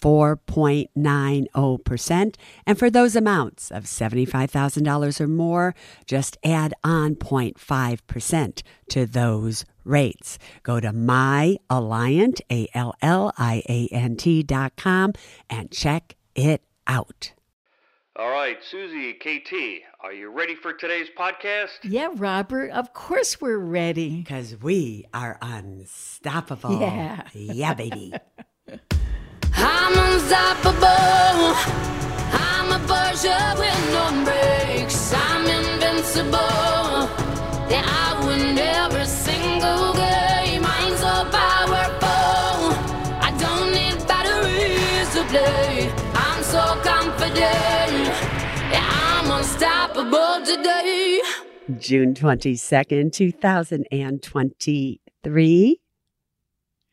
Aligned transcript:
4.90%. 0.00 2.34
And 2.66 2.78
for 2.78 2.90
those 2.90 3.16
amounts 3.16 3.70
of 3.70 3.84
$75,000 3.84 5.20
or 5.20 5.28
more, 5.28 5.74
just 6.06 6.36
add 6.44 6.74
on 6.84 7.14
0.5% 7.16 8.62
to 8.90 9.06
those 9.06 9.64
rates. 9.84 10.38
Go 10.62 10.80
to 10.80 10.92
myalliant, 10.92 12.40
A-L-L-I-A-N-T 12.50 14.42
dot 14.42 14.76
com 14.76 15.14
and 15.48 15.70
check 15.70 16.16
it 16.34 16.62
out. 16.86 17.32
All 18.18 18.30
right, 18.30 18.56
Suze, 18.64 19.14
KT, 19.20 19.52
are 20.00 20.12
you 20.12 20.30
ready 20.30 20.54
for 20.54 20.72
today's 20.72 21.08
podcast? 21.18 21.80
Yeah, 21.82 22.08
Robert, 22.14 22.70
of 22.70 22.94
course 22.94 23.42
we're 23.42 23.58
ready. 23.58 24.22
Because 24.22 24.56
we 24.62 25.04
are 25.12 25.36
unstoppable. 25.42 26.80
Yeah. 26.80 27.24
Yeah, 27.34 27.74
baby. 27.74 28.14
I'm 29.56 29.96
unstoppable. 30.12 31.54
I'm 32.32 32.72
a 32.72 32.78
Porsche 32.86 33.56
with 33.58 33.90
no 33.92 34.10
brakes. 34.24 35.12
I'm 35.14 35.46
invincible. 35.46 37.08
Yeah, 37.70 37.84
I 37.84 38.18
win 38.26 38.58
every 38.58 39.06
single 39.06 39.92
game. 39.94 40.64
I'm 40.64 40.96
so 40.96 41.24
powerful. 41.30 42.74
I 43.28 43.30
don't 43.38 43.70
need 43.72 44.06
batteries 44.06 45.10
to 45.14 45.22
play. 45.32 45.90
I'm 46.14 46.42
so 46.42 46.62
confident. 46.82 48.10
Yeah, 48.72 48.84
I'm 48.84 49.30
unstoppable 49.30 50.40
today. 50.44 51.20
June 51.78 52.14
22nd, 52.14 53.12
2023. 53.12 55.80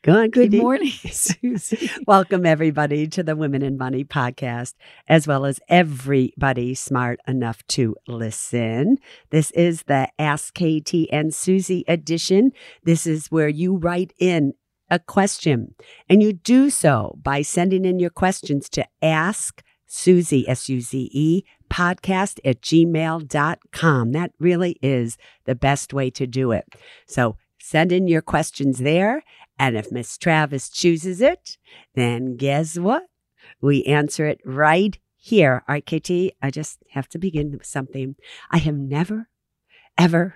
Go 0.03 0.11
on, 0.11 0.31
Good 0.31 0.53
morning, 0.53 0.89
Suze. 1.11 1.73
Welcome, 2.05 2.45
everybody, 2.45 3.07
to 3.07 3.23
the 3.23 3.37
Women 3.37 3.61
in 3.61 3.77
Money 3.77 4.03
podcast, 4.03 4.73
as 5.07 5.27
well 5.27 5.45
as 5.45 5.61
everybody 5.69 6.75
smart 6.75 7.21
enough 7.25 7.65
to 7.67 7.95
listen. 8.05 8.97
This 9.29 9.51
is 9.51 9.83
the 9.83 10.09
Ask 10.19 10.55
KT 10.55 11.07
and 11.09 11.33
Suze 11.33 11.85
edition. 11.87 12.51
This 12.83 13.07
is 13.07 13.27
where 13.27 13.47
you 13.47 13.77
write 13.77 14.11
in 14.19 14.55
a 14.89 14.99
question, 14.99 15.73
and 16.09 16.21
you 16.21 16.33
do 16.33 16.69
so 16.69 17.17
by 17.23 17.41
sending 17.41 17.85
in 17.85 17.97
your 17.97 18.09
questions 18.09 18.67
to 18.71 18.85
Ask 19.01 19.63
Suze, 19.88 20.33
S 20.33 20.67
U 20.67 20.81
Z 20.81 21.09
E, 21.13 21.43
podcast 21.71 22.41
at 22.43 22.59
gmail.com. 22.59 24.11
That 24.11 24.31
really 24.38 24.77
is 24.81 25.17
the 25.45 25.55
best 25.55 25.93
way 25.93 26.09
to 26.09 26.27
do 26.27 26.51
it. 26.51 26.65
So 27.07 27.38
send 27.63 27.93
in 27.93 28.09
your 28.09 28.21
questions 28.21 28.79
there. 28.79 29.23
And 29.59 29.77
if 29.77 29.91
Miss 29.91 30.17
Travis 30.17 30.69
chooses 30.69 31.21
it, 31.21 31.57
then 31.95 32.35
guess 32.37 32.77
what? 32.77 33.03
We 33.61 33.83
answer 33.83 34.25
it 34.25 34.39
right 34.43 34.97
here. 35.15 35.63
All 35.67 35.73
right, 35.75 35.85
KT, 35.85 36.33
I 36.41 36.49
just 36.51 36.79
have 36.91 37.07
to 37.09 37.17
begin 37.17 37.51
with 37.51 37.65
something. 37.65 38.15
I 38.51 38.57
have 38.57 38.75
never, 38.75 39.29
ever, 39.97 40.35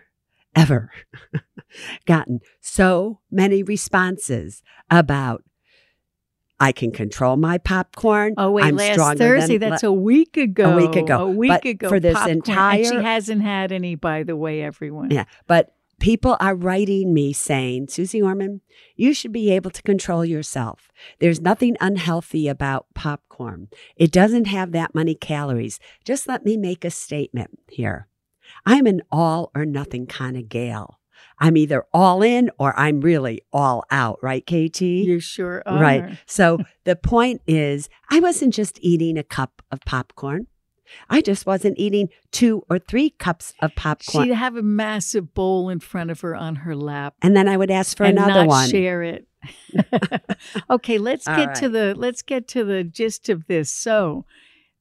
ever 0.55 0.91
gotten 2.05 2.39
so 2.61 3.19
many 3.31 3.63
responses 3.63 4.61
about 4.89 5.43
I 6.59 6.71
can 6.71 6.91
control 6.91 7.37
my 7.37 7.59
popcorn. 7.59 8.33
Oh 8.37 8.51
wait, 8.51 8.65
I'm 8.65 8.75
last 8.77 8.93
stronger 8.93 9.17
Thursday. 9.17 9.57
than, 9.57 9.69
that's 9.71 9.83
a 9.83 9.91
week 9.91 10.37
ago. 10.37 10.71
A 10.71 10.75
week 10.77 10.95
ago. 10.95 11.19
A 11.19 11.29
week 11.29 11.49
But 11.49 11.65
ago. 11.65 11.89
for 11.89 11.99
this 11.99 12.15
popcorn. 12.15 12.41
and 12.47 12.85
she 12.87 12.95
hasn't 12.95 13.41
had 13.43 13.71
any, 13.71 13.93
by 13.95 14.23
the 14.23 14.35
way, 14.35 14.63
everyone. 14.63 15.11
Yeah, 15.11 15.25
but 15.45 15.75
people 15.99 16.37
are 16.39 16.55
writing 16.55 17.13
me 17.13 17.33
saying, 17.33 17.87
Suze 17.89 18.15
Orman, 18.15 18.61
you 18.95 19.13
should 19.13 19.31
be 19.31 19.51
able 19.51 19.71
to 19.71 19.81
control 19.81 20.23
yourself. 20.23 20.89
There's 21.19 21.41
nothing 21.41 21.75
unhealthy 21.79 22.47
about 22.47 22.87
popcorn. 22.93 23.69
It 23.95 24.11
doesn't 24.11 24.45
have 24.45 24.71
that 24.71 24.95
many 24.95 25.15
calories. 25.15 25.79
Just 26.05 26.27
let 26.27 26.45
me 26.45 26.57
make 26.57 26.85
a 26.85 26.91
statement 26.91 27.59
here. 27.69 28.07
I'm 28.65 28.85
an 28.85 29.01
all 29.11 29.51
or 29.55 29.65
nothing 29.65 30.07
kind 30.07 30.37
of 30.37 30.49
gal. 30.49 30.99
I'm 31.39 31.57
either 31.57 31.85
all 31.93 32.21
in 32.21 32.49
or 32.57 32.77
I'm 32.79 33.01
really 33.01 33.41
all 33.53 33.83
out, 33.91 34.19
right, 34.23 34.45
KT? 34.45 34.81
You 34.81 35.19
sure 35.19 35.61
are. 35.65 35.81
Right. 35.81 36.17
So 36.25 36.59
the 36.83 36.95
point 36.95 37.41
is, 37.45 37.89
I 38.09 38.19
wasn't 38.19 38.53
just 38.53 38.79
eating 38.81 39.17
a 39.17 39.23
cup 39.23 39.61
of 39.71 39.81
popcorn. 39.81 40.47
I 41.09 41.21
just 41.21 41.45
wasn't 41.45 41.77
eating 41.77 42.09
two 42.31 42.63
or 42.69 42.79
three 42.79 43.11
cups 43.11 43.53
of 43.61 43.75
popcorn. 43.75 44.27
She'd 44.27 44.33
have 44.33 44.55
a 44.55 44.61
massive 44.61 45.33
bowl 45.33 45.69
in 45.69 45.79
front 45.79 46.11
of 46.11 46.21
her 46.21 46.35
on 46.35 46.57
her 46.57 46.75
lap. 46.75 47.15
and 47.21 47.35
then 47.35 47.47
I 47.47 47.57
would 47.57 47.71
ask 47.71 47.97
for 47.97 48.03
and 48.03 48.17
another 48.17 48.41
not 48.41 48.47
one. 48.47 48.69
share 48.69 49.03
it. 49.03 49.27
okay, 50.69 50.97
let's 50.97 51.25
get 51.25 51.55
to 51.55 51.69
the 51.69 51.93
let's 51.95 52.21
get 52.21 52.47
to 52.49 52.63
the 52.63 52.83
gist 52.83 53.29
of 53.29 53.47
this. 53.47 53.71
So, 53.71 54.25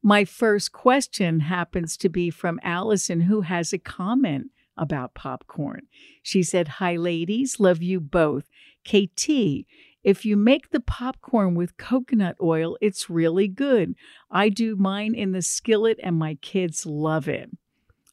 my 0.02 0.24
first 0.24 0.72
question 0.72 1.40
happens 1.40 1.96
to 1.98 2.08
be 2.08 2.30
from 2.30 2.58
Allison 2.62 3.22
who 3.22 3.42
has 3.42 3.72
a 3.72 3.78
comment 3.78 4.50
about 4.76 5.14
popcorn. 5.14 5.82
She 6.22 6.42
said, 6.42 6.68
"Hi 6.68 6.96
ladies, 6.96 7.60
love 7.60 7.82
you 7.82 8.00
both. 8.00 8.44
KT, 8.84 9.66
if 10.06 10.24
you 10.24 10.36
make 10.36 10.70
the 10.70 10.80
popcorn 10.80 11.54
with 11.56 11.76
coconut 11.76 12.36
oil, 12.40 12.78
it's 12.80 13.10
really 13.10 13.48
good. 13.48 13.94
I 14.30 14.48
do 14.48 14.76
mine 14.76 15.14
in 15.14 15.32
the 15.32 15.42
skillet 15.42 15.98
and 16.02 16.16
my 16.16 16.36
kids 16.36 16.86
love 16.86 17.28
it." 17.28 17.50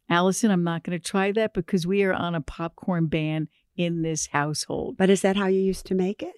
Allison, 0.10 0.52
I'm 0.52 0.64
not 0.64 0.84
going 0.84 1.00
to 1.00 1.10
try 1.12 1.32
that 1.32 1.54
because 1.54 1.88
we 1.88 2.04
are 2.04 2.14
on 2.14 2.36
a 2.36 2.42
popcorn 2.42 3.06
ban 3.06 3.48
in 3.78 4.02
this 4.02 4.28
household. 4.28 4.98
But 4.98 5.10
is 5.10 5.22
that 5.22 5.36
how 5.36 5.48
you 5.48 5.62
used 5.62 5.86
to 5.86 5.96
make 5.96 6.22
it? 6.22 6.36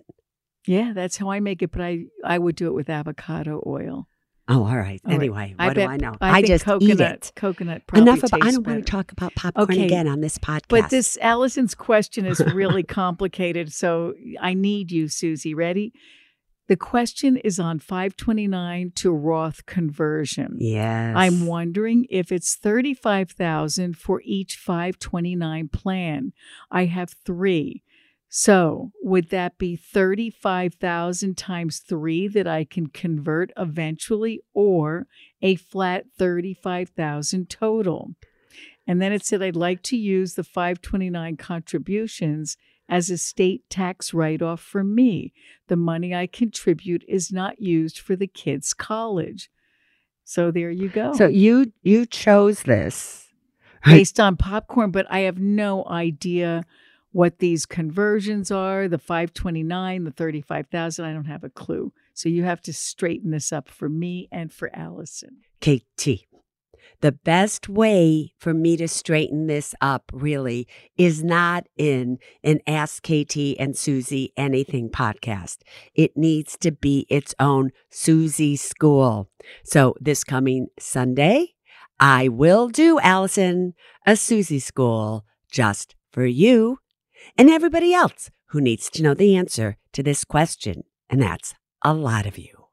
Yeah, 0.68 0.94
that's 0.94 1.18
how 1.18 1.30
I 1.30 1.40
make 1.40 1.62
it, 1.62 1.72
but 1.72 1.82
I 1.82 2.06
I 2.24 2.38
would 2.38 2.56
do 2.56 2.68
it 2.68 2.74
with 2.74 2.90
avocado 2.90 3.64
oil. 3.66 4.08
Oh, 4.48 4.60
all 4.66 4.78
right. 4.78 5.02
All 5.04 5.12
right. 5.12 5.16
anyway, 5.16 5.54
what 5.58 5.74
do 5.74 5.82
I 5.82 5.98
know? 5.98 6.14
I 6.22 6.42
just 6.44 6.66
coconut, 6.66 7.00
eat 7.00 7.00
it. 7.02 7.32
Coconut 7.36 7.82
Enough 7.96 8.24
of. 8.24 8.34
I 8.36 8.52
don't 8.52 8.66
want 8.66 8.86
to 8.86 8.92
talk 8.92 9.12
about 9.12 9.34
popcorn 9.36 9.72
Okay. 9.72 9.86
again 9.86 10.08
on 10.08 10.22
this 10.22 10.38
podcast. 10.38 10.68
But 10.70 10.90
this 10.92 11.18
Allison's 11.20 11.74
question 11.74 12.26
is 12.28 12.40
really 12.54 12.84
complicated, 13.02 13.74
so 13.74 14.14
I 14.40 14.54
need 14.54 14.92
you, 14.92 15.08
Suze. 15.08 15.46
Ready? 15.54 15.94
The 16.68 16.76
question 16.76 17.38
is 17.38 17.60
on 17.60 17.78
529 17.78 18.92
to 18.96 19.12
Roth 19.12 19.66
conversion. 19.68 20.58
yes, 20.60 21.14
I'm 21.16 21.46
wondering 21.46 22.08
if 22.10 22.32
it's 22.32 22.56
35,000 22.56 23.96
for 23.98 24.20
each 24.26 24.56
529 24.58 25.68
plan. 25.70 26.34
I 26.72 26.86
have 26.86 27.14
3. 27.24 27.84
So, 28.28 28.92
would 29.02 29.30
that 29.30 29.58
be 29.58 29.76
35,000 29.76 31.38
times 31.38 31.80
3 31.80 32.28
that 32.30 32.48
I 32.48 32.66
can 32.66 32.88
convert 32.88 33.52
eventually 33.56 34.42
or 34.54 35.08
a 35.42 35.56
flat 35.56 36.06
35,000 36.18 37.50
total? 37.50 38.16
And 38.88 39.02
then 39.02 39.12
it 39.12 39.26
said 39.26 39.42
I'd 39.42 39.56
like 39.56 39.82
to 39.84 39.98
use 39.98 40.34
the 40.34 40.44
529 40.44 41.38
contributions 41.38 42.58
as 42.88 43.10
a 43.10 43.18
state 43.18 43.68
tax 43.70 44.14
write 44.14 44.42
off 44.42 44.62
for 44.62 44.84
me. 44.84 45.34
The 45.68 45.76
money 45.76 46.14
I 46.14 46.28
contribute 46.28 47.04
is 47.08 47.32
not 47.32 47.62
used 47.62 48.00
for 48.00 48.16
the 48.16 48.28
kids' 48.28 48.74
college. 48.74 49.50
So 50.24 50.52
there 50.52 50.72
you 50.72 50.90
go. 50.90 51.14
So 51.14 51.28
you 51.28 51.72
you 51.84 52.06
chose 52.06 52.64
this. 52.64 53.28
based 53.86 54.20
on 54.20 54.36
popcorn, 54.36 54.92
but 54.92 55.06
I 55.10 55.20
have 55.20 55.38
no 55.38 55.86
idea 55.86 56.64
what 57.16 57.40
these 57.40 57.66
conversions 57.66 58.52
are, 58.52 58.90
the 58.90 58.98
529, 58.98 60.04
the 60.04 60.12
35,000, 60.12 61.06
I 61.06 61.14
don't 61.14 61.24
have 61.24 61.46
a 61.46 61.50
clue. 61.50 61.94
So 62.14 62.28
you 62.28 62.44
have 62.44 62.62
to 62.64 62.74
straighten 62.74 63.32
this 63.32 63.54
up 63.54 63.70
for 63.70 63.88
me 63.88 64.28
and 64.34 64.52
for 64.52 64.70
Allison. 64.76 65.38
KT. 65.62 66.26
The 67.00 67.14
best 67.14 67.70
way 67.70 68.34
for 68.38 68.54
me 68.54 68.76
to 68.76 68.90
straighten 68.90 69.48
this 69.48 69.74
up 69.80 70.12
really 70.12 70.68
is 70.98 71.24
not 71.24 71.68
in 71.78 72.18
an 72.44 72.60
Ask 72.68 73.02
KT 73.04 73.56
and 73.60 73.78
Suze 73.78 74.28
Anything 74.36 74.90
podcast. 74.90 75.60
It 75.94 76.18
needs 76.18 76.58
to 76.58 76.74
be 76.74 77.08
its 77.10 77.34
own 77.40 77.72
Suze 77.90 78.60
School. 78.60 79.30
So 79.64 79.96
this 80.02 80.26
coming 80.26 80.68
Sunday, 80.78 81.54
I 81.98 82.28
will 82.28 82.68
do, 82.68 83.00
Allison, 83.00 83.74
a 84.06 84.18
Suze 84.18 84.66
School 84.66 85.24
just 85.50 85.96
for 86.12 86.26
you 86.26 86.80
and 87.38 87.50
everybody 87.50 87.94
else 87.94 88.30
who 88.48 88.62
needs 88.62 88.90
to 88.92 89.04
know 89.04 89.14
the 89.14 89.36
answer 89.36 89.78
to 89.94 90.04
this 90.04 90.24
question. 90.24 90.84
And 91.10 91.22
that's 91.22 91.54
a 91.84 91.94
lot 91.94 92.26
of 92.26 92.38
you. 92.38 92.66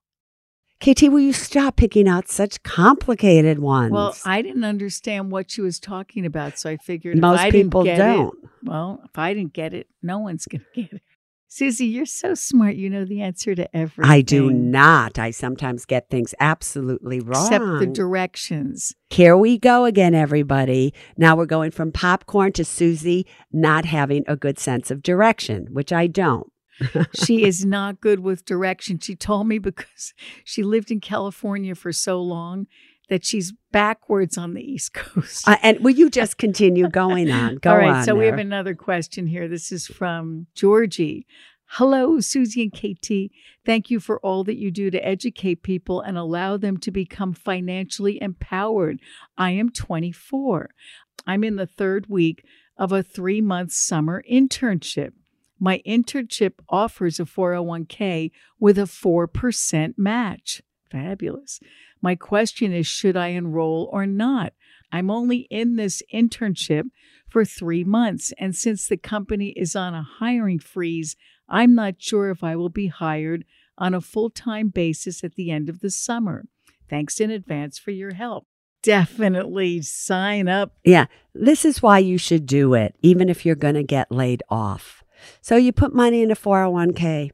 KT, 0.83 1.03
will 1.11 1.21
you 1.21 1.33
stop 1.33 1.77
picking 1.77 2.09
out 2.09 2.29
such 2.29 2.63
complicated 2.65 3.61
ones? 3.61 3.93
Well, 3.93 4.17
I 4.25 4.43
didn't 4.43 4.65
understand 4.65 5.31
what 5.31 5.49
she 5.49 5.61
was 5.61 5.79
talking 5.79 6.27
about, 6.27 6.59
so 6.59 6.71
I 6.71 6.77
figured 6.77 7.19
Most 7.19 7.51
people 7.53 7.85
don't. 7.85 8.35
It, 8.43 8.51
well, 8.65 9.01
if 9.05 9.17
I 9.17 9.33
didn't 9.33 9.53
get 9.53 9.75
it, 9.75 9.87
no 10.03 10.19
one's 10.19 10.47
going 10.47 10.65
to 10.75 10.83
get 10.83 10.93
it. 10.95 11.03
Suze, 11.55 11.83
you're 11.83 12.07
so 12.07 12.33
smart. 12.33 12.77
You 12.77 12.89
know 12.89 13.05
the 13.05 13.21
answer 13.21 13.55
to 13.55 13.77
everything. 13.77 14.11
I 14.11 14.23
do 14.23 14.51
not. 14.51 15.19
I 15.19 15.33
sometimes 15.33 15.85
get 15.85 16.09
things 16.09 16.35
absolutely 16.41 17.21
wrong. 17.21 17.45
Except 17.45 17.79
the 17.79 17.87
directions. 17.89 18.95
Here 19.11 19.37
we 19.37 19.59
go 19.59 19.85
again, 19.85 20.15
everybody. 20.15 20.95
Now 21.19 21.37
we're 21.37 21.45
going 21.45 21.71
from 21.71 21.93
popcorn 21.93 22.53
to 22.53 22.65
Suze 22.65 23.25
not 23.53 23.85
having 23.85 24.25
a 24.27 24.35
good 24.35 24.59
sense 24.59 24.91
of 24.91 25.03
direction, 25.03 25.67
which 25.73 25.93
I 25.93 26.07
don't. 26.07 26.51
she 27.23 27.45
is 27.45 27.67
not 27.67 28.01
good 28.01 28.21
with 28.21 28.47
direction. 28.47 28.99
She 28.99 29.15
told 29.15 29.47
me 29.47 29.59
because 29.59 30.15
she 30.45 30.63
lived 30.63 30.91
in 30.91 31.01
California 31.01 31.75
for 31.75 31.93
so 31.93 32.19
long 32.23 32.67
that 33.09 33.25
she's 33.25 33.53
backwards 33.73 34.39
on 34.39 34.55
the 34.55 34.63
East 34.63 34.95
Coast. 34.95 35.49
Uh, 35.49 35.57
and 35.63 35.81
will 35.81 35.91
you 35.91 36.11
just 36.11 36.39
continue 36.39 36.89
going 36.89 37.31
on? 37.33 37.57
Go 37.57 37.71
All 37.71 37.79
right, 37.79 37.91
on. 37.97 38.05
so 38.05 38.15
we 38.15 38.27
have 38.27 38.39
another 38.39 38.75
question 38.75 39.27
here. 39.27 39.49
This 39.49 39.73
is 39.73 39.87
from 39.87 40.47
Georgie. 40.55 41.27
Hello, 41.77 42.21
Suze 42.21 42.55
and 42.57 42.71
KT. 42.71 43.33
Thank 43.65 43.91
you 43.91 43.99
for 43.99 44.21
all 44.21 44.45
that 44.45 44.59
you 44.59 44.71
do 44.71 44.91
to 44.91 45.07
educate 45.07 45.63
people 45.63 46.03
and 46.03 46.19
allow 46.19 46.59
them 46.59 46.77
to 46.77 46.91
become 46.91 47.33
financially 47.33 48.21
empowered. 48.21 49.01
I 49.39 49.53
am 49.53 49.71
24. 49.71 50.71
I'm 51.27 51.43
in 51.43 51.57
the 51.57 51.67
third 51.67 52.09
week 52.09 52.45
of 52.77 52.93
a 52.93 53.03
three 53.03 53.41
month 53.41 53.73
summer 53.73 54.23
internship. 54.31 55.13
My 55.59 55.81
internship 55.87 56.55
offers 56.69 57.19
a 57.19 57.25
401k 57.25 58.33
with 58.59 58.77
a 58.79 58.83
4% 58.83 59.95
match. 59.97 60.61
Fabulous. 60.93 61.59
My 62.03 62.15
question 62.15 62.73
is 62.73 62.87
should 62.87 63.17
I 63.17 63.29
enroll 63.29 63.89
or 63.91 64.07
not? 64.07 64.53
I'm 64.93 65.11
only 65.11 65.47
in 65.51 65.77
this 65.77 66.03
internship 66.13 66.85
for 67.31 67.47
three 67.47 67.83
months, 67.83 68.35
and 68.39 68.55
since 68.55 68.87
the 68.87 68.99
company 68.99 69.55
is 69.57 69.75
on 69.75 69.95
a 69.95 70.03
hiring 70.03 70.59
freeze, 70.59 71.17
I'm 71.49 71.75
not 71.75 71.95
sure 71.99 72.29
if 72.29 72.45
I 72.45 72.57
will 72.57 72.69
be 72.69 72.89
hired 72.89 73.47
on 73.79 73.95
a 73.95 74.03
full 74.03 74.29
time 74.29 74.69
basis 74.69 75.25
at 75.25 75.35
the 75.35 75.51
end 75.51 75.71
of 75.71 75.81
the 75.81 75.91
summer. 75.91 76.45
Thanks 76.91 77.21
in 77.21 77.31
advance 77.31 77.79
for 77.79 77.91
your 77.91 78.13
help. 78.13 78.47
Definitely 78.83 79.81
sign 79.81 80.47
up. 80.47 80.75
Yeah, 80.85 81.07
this 81.35 81.65
is 81.65 81.81
why 81.81 82.01
you 82.01 82.19
should 82.19 82.45
do 82.45 82.75
it, 82.75 82.95
even 83.01 83.31
if 83.31 83.47
you're 83.47 83.55
going 83.55 83.77
to 83.77 83.83
get 83.83 84.13
laid 84.13 84.43
off. 84.51 85.03
So 85.41 85.57
you 85.57 85.73
put 85.73 85.95
money 85.95 86.21
in 86.21 86.31
a 86.31 86.37
401k. 86.37 87.31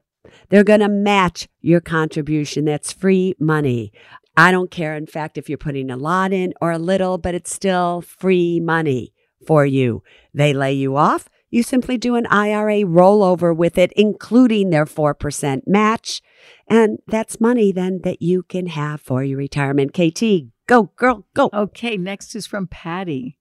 They're 0.49 0.63
going 0.63 0.79
to 0.81 0.89
match 0.89 1.47
your 1.61 1.81
contribution. 1.81 2.65
That's 2.65 2.91
free 2.91 3.35
money. 3.39 3.91
I 4.35 4.51
don't 4.51 4.71
care, 4.71 4.95
in 4.95 5.05
fact, 5.05 5.37
if 5.37 5.49
you're 5.49 5.57
putting 5.57 5.89
a 5.89 5.97
lot 5.97 6.31
in 6.31 6.53
or 6.61 6.71
a 6.71 6.79
little, 6.79 7.17
but 7.17 7.35
it's 7.35 7.53
still 7.53 8.01
free 8.01 8.59
money 8.59 9.13
for 9.45 9.65
you. 9.65 10.03
They 10.33 10.53
lay 10.53 10.73
you 10.73 10.95
off. 10.95 11.29
You 11.49 11.63
simply 11.63 11.97
do 11.97 12.15
an 12.15 12.27
IRA 12.27 12.83
rollover 12.83 13.55
with 13.55 13.77
it, 13.77 13.91
including 13.95 14.69
their 14.69 14.85
4% 14.85 15.61
match. 15.65 16.21
And 16.67 16.99
that's 17.07 17.41
money 17.41 17.71
then 17.71 18.01
that 18.03 18.21
you 18.21 18.43
can 18.43 18.67
have 18.67 19.01
for 19.01 19.23
your 19.23 19.39
retirement. 19.39 19.93
KT, 19.93 20.51
go, 20.67 20.91
girl, 20.95 21.25
go. 21.33 21.49
Okay, 21.53 21.97
next 21.97 22.35
is 22.35 22.45
from 22.45 22.67
Patty. 22.67 23.37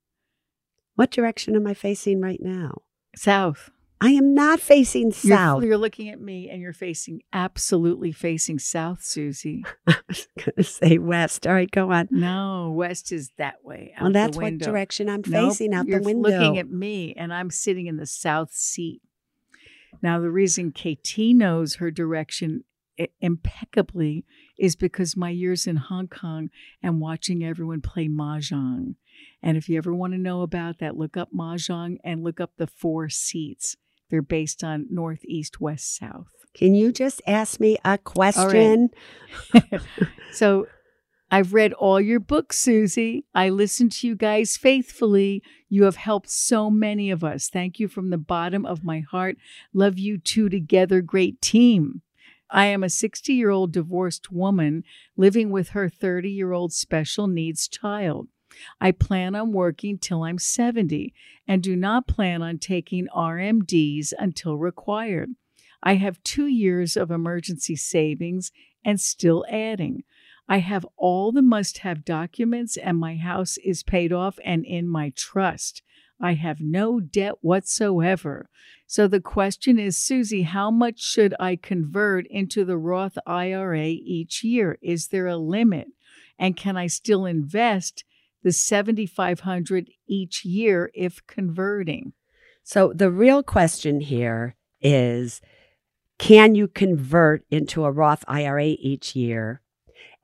What 0.94 1.10
direction 1.10 1.54
am 1.54 1.66
I 1.66 1.74
facing 1.74 2.20
right 2.20 2.40
now? 2.42 2.82
South. 3.14 3.70
I 4.00 4.10
am 4.10 4.32
not 4.34 4.60
facing 4.60 5.06
You're- 5.06 5.36
south. 5.36 5.64
You're, 5.64 5.76
looking 5.78 6.08
at 6.08 6.20
me 6.20 6.48
and 6.48 6.62
you're 6.62 6.72
facing 6.72 7.22
absolutely 7.32 8.12
facing 8.12 8.58
south, 8.58 9.02
Suze. 9.02 9.44
I 9.86 9.96
was 10.08 10.28
going 10.38 10.52
to 10.56 10.62
say 10.64 10.98
west. 10.98 11.46
All 11.46 11.52
right, 11.54 11.70
go 11.70 11.90
on. 11.90 12.08
No, 12.10 12.70
west 12.74 13.10
is 13.10 13.32
that 13.38 13.64
way. 13.64 13.94
Well, 14.00 14.12
that's 14.12 14.36
what 14.36 14.58
direction 14.58 15.08
I'm 15.08 15.22
Nope, 15.26 15.50
facing 15.50 15.74
out 15.74 15.86
the 15.86 16.00
window. 16.00 16.28
you're 16.28 16.38
looking 16.38 16.58
at 16.58 16.70
me 16.70 17.14
and 17.16 17.32
I'm 17.34 17.50
sitting 17.50 17.86
in 17.86 17.96
the 17.96 18.06
south 18.06 18.52
seat. 18.52 19.00
Now, 20.00 20.20
the 20.20 20.30
reason 20.30 20.70
KT 20.72 21.18
knows 21.34 21.76
her 21.76 21.90
direction 21.90 22.64
impeccably 23.20 24.24
is 24.58 24.76
because 24.76 25.16
my 25.16 25.30
years 25.30 25.66
in 25.66 25.76
Hong 25.76 26.08
Kong 26.08 26.50
and 26.82 27.00
watching 27.00 27.44
everyone 27.44 27.80
play 27.80 28.08
mahjong. 28.08 28.94
And 29.42 29.56
if 29.56 29.68
you 29.68 29.78
ever 29.78 29.94
want 29.94 30.12
to 30.14 30.18
know 30.18 30.42
about 30.42 30.78
that, 30.78 30.96
look 30.96 31.16
up 31.16 31.30
mahjong 31.32 31.98
and 32.04 32.22
look 32.24 32.40
up 32.40 32.52
the 32.56 32.66
four 32.66 33.08
seats. 33.08 33.76
They're 34.10 34.22
based 34.22 34.64
on 34.64 34.87
northeast, 34.90 35.60
west, 35.60 35.96
south. 35.96 36.32
Can 36.55 36.75
you 36.75 36.93
just 36.93 37.22
ask 37.26 37.60
me 37.60 37.78
a 37.84 37.99
question? 37.99 38.90
So 40.32 40.66
I've 41.31 41.52
read 41.52 41.72
all 41.72 42.00
your 42.00 42.20
books, 42.20 42.58
Suze. 42.58 43.22
I 43.34 43.49
listen 43.49 43.88
to 43.90 44.06
you 44.06 44.14
guys 44.14 44.56
faithfully. 44.56 45.43
You 45.69 45.84
have 45.84 45.96
helped 45.96 46.31
so 46.31 46.70
many 46.70 47.10
of 47.10 47.25
us. 47.25 47.49
Thank 47.49 47.78
you 47.78 47.88
from 47.88 48.10
the 48.10 48.19
bottom 48.19 48.64
of 48.64 48.84
my 48.84 49.00
heart. 49.00 49.37
Love 49.72 49.99
you 49.99 50.19
two 50.19 50.49
together. 50.49 51.00
Great 51.00 51.40
team. 51.40 52.02
I 52.50 52.66
am 52.66 52.82
a 52.82 52.88
60 52.88 53.32
year 53.32 53.50
old 53.50 53.72
divorced 53.72 54.32
woman 54.32 54.84
living 55.16 55.50
with 55.50 55.70
her 55.70 55.88
30 55.88 56.31
year 56.31 56.52
old 56.52 56.72
special 56.72 57.26
needs 57.26 57.69
child. 57.69 58.28
I 58.80 58.92
plan 58.92 59.34
on 59.34 59.52
working 59.52 59.98
till 59.98 60.22
I'm 60.22 60.38
70 60.38 61.12
and 61.46 61.62
do 61.62 61.76
not 61.76 62.06
plan 62.06 62.42
on 62.42 62.58
taking 62.58 63.06
RMDs 63.14 64.12
until 64.18 64.56
required. 64.56 65.30
I 65.82 65.94
have 65.94 66.22
two 66.22 66.46
years 66.46 66.96
of 66.96 67.10
emergency 67.10 67.76
savings 67.76 68.50
and 68.84 69.00
still 69.00 69.44
adding. 69.48 70.04
I 70.48 70.58
have 70.58 70.86
all 70.96 71.30
the 71.30 71.42
must 71.42 71.78
have 71.78 72.06
documents, 72.06 72.76
and 72.78 72.98
my 72.98 73.16
house 73.16 73.58
is 73.58 73.82
paid 73.82 74.12
off 74.12 74.38
and 74.44 74.64
in 74.64 74.88
my 74.88 75.12
trust. 75.14 75.82
I 76.20 76.34
have 76.34 76.60
no 76.60 77.00
debt 77.00 77.34
whatsoever. 77.42 78.48
So 78.86 79.06
the 79.06 79.20
question 79.20 79.78
is, 79.78 79.96
Suze, 79.98 80.42
how 80.46 80.70
much 80.70 81.00
should 81.00 81.34
I 81.38 81.56
convert 81.56 82.26
into 82.28 82.64
the 82.64 82.78
Roth 82.78 83.18
IRA 83.26 83.86
each 83.86 84.42
year? 84.42 84.78
Is 84.80 85.08
there 85.08 85.26
a 85.26 85.36
limit? 85.36 85.88
And 86.38 86.56
can 86.56 86.76
I 86.76 86.86
still 86.86 87.26
invest 87.26 88.04
the 88.48 88.52
7500 88.52 89.90
each 90.06 90.42
year 90.42 90.90
if 90.94 91.26
converting? 91.26 92.14
So 92.62 92.94
the 92.94 93.10
real 93.10 93.42
question 93.42 94.00
here 94.00 94.56
is 94.80 95.42
can 96.18 96.54
you 96.54 96.66
convert 96.66 97.44
into 97.50 97.84
a 97.84 97.92
Roth 97.92 98.24
IRA 98.26 98.68
each 98.68 99.14
year 99.14 99.60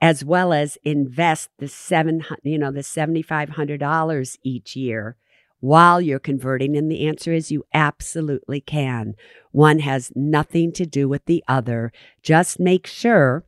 as 0.00 0.24
well 0.24 0.54
as 0.54 0.78
invest 0.84 1.50
the 1.58 1.68
7 1.68 2.24
you 2.42 2.58
know 2.58 2.72
the 2.72 2.80
$7500 2.80 4.38
each 4.42 4.74
year 4.74 5.16
while 5.60 6.00
you're 6.00 6.18
converting 6.18 6.78
and 6.78 6.90
the 6.90 7.06
answer 7.06 7.30
is 7.30 7.52
you 7.52 7.64
absolutely 7.74 8.62
can. 8.62 9.16
One 9.52 9.80
has 9.80 10.10
nothing 10.14 10.72
to 10.72 10.86
do 10.86 11.10
with 11.10 11.26
the 11.26 11.44
other. 11.46 11.92
Just 12.22 12.58
make 12.58 12.86
sure 12.86 13.44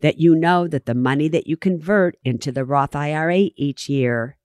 that 0.00 0.18
you 0.18 0.34
know 0.34 0.66
that 0.68 0.86
the 0.86 0.94
money 0.94 1.28
that 1.28 1.46
you 1.46 1.56
convert 1.56 2.16
into 2.24 2.50
the 2.52 2.64
Roth 2.64 2.96
IRA 2.96 3.50
each 3.56 3.88
year 3.88 4.36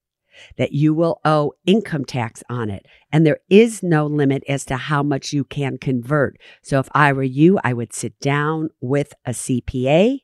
that 0.56 0.72
you 0.72 0.94
will 0.94 1.20
owe 1.24 1.54
income 1.64 2.04
tax 2.04 2.42
on 2.48 2.70
it. 2.70 2.86
And 3.12 3.26
there 3.26 3.38
is 3.48 3.82
no 3.82 4.06
limit 4.06 4.42
as 4.48 4.64
to 4.66 4.76
how 4.76 5.02
much 5.02 5.32
you 5.32 5.44
can 5.44 5.78
convert. 5.78 6.38
So 6.62 6.78
if 6.78 6.88
I 6.92 7.12
were 7.12 7.22
you, 7.22 7.58
I 7.64 7.72
would 7.72 7.92
sit 7.92 8.18
down 8.20 8.70
with 8.80 9.14
a 9.24 9.30
CPA, 9.30 10.20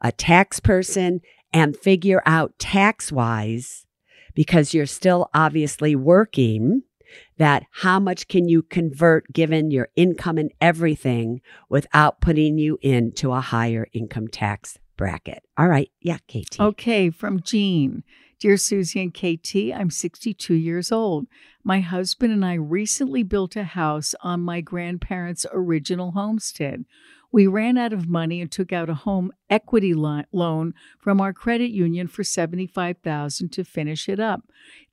a 0.00 0.12
tax 0.12 0.60
person, 0.60 1.20
and 1.52 1.76
figure 1.76 2.22
out 2.24 2.58
tax 2.58 3.12
wise, 3.12 3.86
because 4.34 4.72
you're 4.72 4.86
still 4.86 5.28
obviously 5.34 5.94
working, 5.94 6.82
that 7.38 7.64
how 7.70 7.98
much 7.98 8.28
can 8.28 8.48
you 8.48 8.62
convert 8.62 9.32
given 9.32 9.70
your 9.70 9.88
income 9.96 10.38
and 10.38 10.52
everything 10.60 11.40
without 11.68 12.20
putting 12.20 12.58
you 12.58 12.78
into 12.82 13.32
a 13.32 13.40
higher 13.40 13.86
income 13.92 14.28
tax 14.28 14.78
bracket. 14.96 15.42
All 15.58 15.68
right. 15.68 15.90
Yeah, 16.00 16.18
KT. 16.28 16.60
Okay, 16.60 17.10
from 17.10 17.42
Jean. 17.42 18.04
Dear 18.38 18.56
Suze 18.56 18.94
and 18.96 19.12
KT, 19.12 19.72
I'm 19.74 19.90
62 19.90 20.54
years 20.54 20.90
old. 20.90 21.26
My 21.64 21.80
husband 21.80 22.32
and 22.32 22.44
I 22.44 22.54
recently 22.54 23.22
built 23.22 23.54
a 23.54 23.64
house 23.64 24.14
on 24.20 24.40
my 24.40 24.60
grandparents' 24.60 25.46
original 25.52 26.12
homestead. 26.12 26.84
We 27.32 27.46
ran 27.46 27.78
out 27.78 27.94
of 27.94 28.08
money 28.08 28.42
and 28.42 28.50
took 28.50 28.72
out 28.72 28.90
a 28.90 28.94
home 28.94 29.32
equity 29.48 29.94
lo- 29.94 30.24
loan 30.32 30.74
from 30.98 31.20
our 31.20 31.32
credit 31.32 31.70
union 31.70 32.06
for 32.06 32.22
75,000 32.22 33.50
to 33.52 33.64
finish 33.64 34.08
it 34.08 34.20
up. 34.20 34.42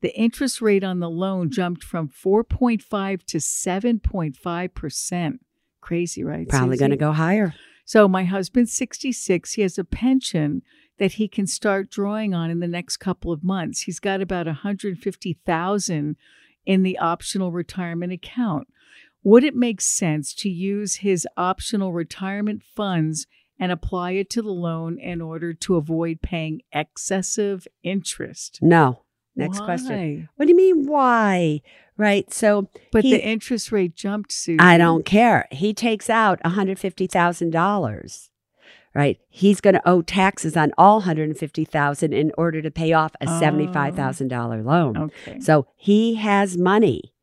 The 0.01 0.17
interest 0.17 0.61
rate 0.61 0.83
on 0.83 0.99
the 0.99 1.09
loan 1.09 1.51
jumped 1.51 1.83
from 1.83 2.07
4.5 2.07 3.23
to 3.25 3.37
7.5%. 3.37 5.39
Crazy, 5.81 6.23
right? 6.23 6.47
Probably 6.47 6.77
going 6.77 6.91
to 6.91 6.97
go 6.97 7.11
higher. 7.11 7.53
So 7.83 8.07
my 8.07 8.23
husband's 8.23 8.71
66. 8.73 9.53
He 9.53 9.63
has 9.63 9.77
a 9.77 9.83
pension 9.83 10.61
that 10.99 11.13
he 11.13 11.27
can 11.27 11.47
start 11.47 11.89
drawing 11.89 12.33
on 12.33 12.51
in 12.51 12.59
the 12.59 12.67
next 12.67 12.97
couple 12.97 13.31
of 13.31 13.43
months. 13.43 13.81
He's 13.81 13.99
got 13.99 14.21
about 14.21 14.45
150,000 14.45 16.15
in 16.65 16.83
the 16.83 16.97
optional 16.99 17.51
retirement 17.51 18.13
account. 18.13 18.67
Would 19.23 19.43
it 19.43 19.55
make 19.55 19.81
sense 19.81 20.33
to 20.35 20.49
use 20.49 20.95
his 20.97 21.27
optional 21.37 21.91
retirement 21.93 22.63
funds 22.63 23.27
and 23.59 23.71
apply 23.71 24.11
it 24.11 24.29
to 24.31 24.41
the 24.41 24.51
loan 24.53 24.97
in 24.97 25.21
order 25.21 25.53
to 25.53 25.75
avoid 25.75 26.21
paying 26.21 26.61
excessive 26.71 27.67
interest. 27.83 28.57
No. 28.61 29.01
Next 29.35 29.59
question. 29.59 29.89
Why? 30.21 30.27
What 30.37 30.45
do 30.45 30.51
you 30.51 30.57
mean, 30.57 30.85
why? 30.87 31.61
Right. 31.97 32.31
So 32.33 32.69
But 32.93 33.03
He- 33.03 33.11
the 33.11 33.21
interest 33.25 33.71
rate 33.73 33.95
jumped, 33.95 34.31
Susan. 34.31 34.61
I 34.61 34.77
don't 34.77 35.03
care. 35.05 35.45
He 35.51 35.73
takes 35.73 36.09
out 36.09 36.39
$150,000. 36.45 38.29
Right. 38.95 39.19
He's 39.29 39.61
going 39.61 39.75
to 39.75 39.87
owe 39.87 40.01
taxes 40.01 40.57
on 40.57 40.71
all 40.77 40.99
150,000 41.01 42.11
in 42.13 42.31
order 42.37 42.61
to 42.61 42.71
pay 42.71 42.91
off 42.93 43.13
a 43.21 43.25
Oh. 43.29 43.39
$75,000 43.39 44.63
loan. 44.63 44.97
Okay. 44.97 45.39
So 45.39 45.67
he 45.75 46.15
has 46.15 46.57
money, 46.57 47.13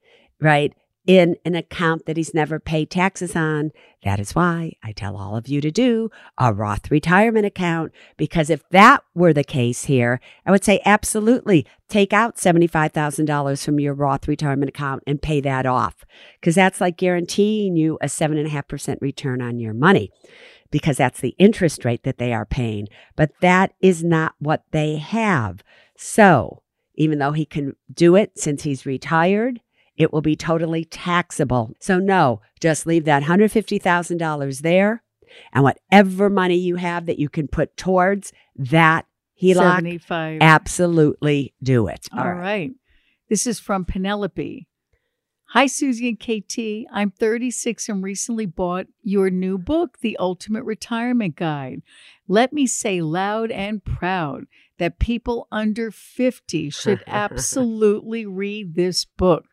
right, 0.40 0.72
in 1.06 1.36
an 1.44 1.54
account 1.54 2.06
that 2.06 2.16
he's 2.16 2.34
never 2.34 2.58
paid 2.58 2.90
taxes 2.90 3.36
on. 3.36 3.70
That 4.04 4.18
is 4.18 4.34
why 4.34 4.72
I 4.82 4.92
tell 4.92 5.16
all 5.16 5.36
of 5.36 5.48
you 5.48 5.60
to 5.60 5.70
do 5.70 6.10
a 6.38 6.52
Roth 6.52 6.90
retirement 6.90 7.46
account 7.46 7.92
because 8.16 8.50
if 8.50 8.68
that 8.70 9.02
were 9.14 9.32
the 9.32 9.44
case 9.44 9.84
here, 9.84 10.20
I 10.44 10.50
would 10.50 10.64
say 10.64 10.80
absolutely 10.84 11.66
take 11.88 12.12
out 12.12 12.36
$75,000 12.36 13.64
from 13.64 13.80
your 13.80 13.94
Roth 13.94 14.26
retirement 14.26 14.68
account 14.68 15.02
and 15.06 15.22
pay 15.22 15.40
that 15.40 15.66
off 15.66 16.04
because 16.40 16.56
that's 16.56 16.80
like 16.80 16.96
guaranteeing 16.96 17.76
you 17.76 17.98
a 18.00 18.06
7.5% 18.06 19.00
return 19.00 19.40
on 19.40 19.58
your 19.60 19.74
money 19.74 20.10
because 20.70 20.96
that's 20.96 21.20
the 21.20 21.34
interest 21.38 21.84
rate 21.84 22.02
that 22.02 22.18
they 22.18 22.32
are 22.32 22.44
paying. 22.44 22.88
But 23.14 23.30
that 23.40 23.72
is 23.80 24.02
not 24.02 24.34
what 24.38 24.64
they 24.72 24.96
have. 24.96 25.62
So 25.96 26.62
even 26.96 27.18
though 27.18 27.32
he 27.32 27.44
can 27.44 27.76
do 27.92 28.16
it 28.16 28.32
since 28.38 28.62
he's 28.62 28.86
retired, 28.86 29.60
it 29.96 30.12
will 30.12 30.22
be 30.22 30.36
totally 30.36 30.84
taxable. 30.84 31.74
So, 31.80 31.98
no, 31.98 32.40
just 32.60 32.86
leave 32.86 33.04
that 33.04 33.22
$150,000 33.22 34.60
there. 34.60 35.02
And 35.52 35.64
whatever 35.64 36.30
money 36.30 36.56
you 36.56 36.76
have 36.76 37.06
that 37.06 37.18
you 37.18 37.28
can 37.28 37.48
put 37.48 37.76
towards 37.76 38.32
that 38.56 39.06
HELOC, 39.42 39.76
75. 39.76 40.38
absolutely 40.40 41.54
do 41.62 41.88
it. 41.88 42.06
All 42.16 42.32
right. 42.32 42.70
This 43.28 43.46
is 43.46 43.58
from 43.58 43.84
Penelope. 43.84 44.66
Hi, 45.50 45.66
Suze 45.66 46.00
and 46.00 46.18
KT. 46.18 46.86
I'm 46.92 47.10
36 47.10 47.88
and 47.88 48.02
recently 48.02 48.46
bought 48.46 48.86
your 49.02 49.30
new 49.30 49.58
book, 49.58 49.98
The 50.00 50.16
Ultimate 50.18 50.64
Retirement 50.64 51.36
Guide. 51.36 51.82
Let 52.26 52.52
me 52.52 52.66
say 52.66 53.00
loud 53.00 53.50
and 53.50 53.84
proud 53.84 54.46
that 54.78 54.98
people 54.98 55.46
under 55.52 55.90
50 55.90 56.70
should 56.70 57.02
absolutely 57.06 58.26
read 58.26 58.74
this 58.74 59.04
book. 59.04 59.46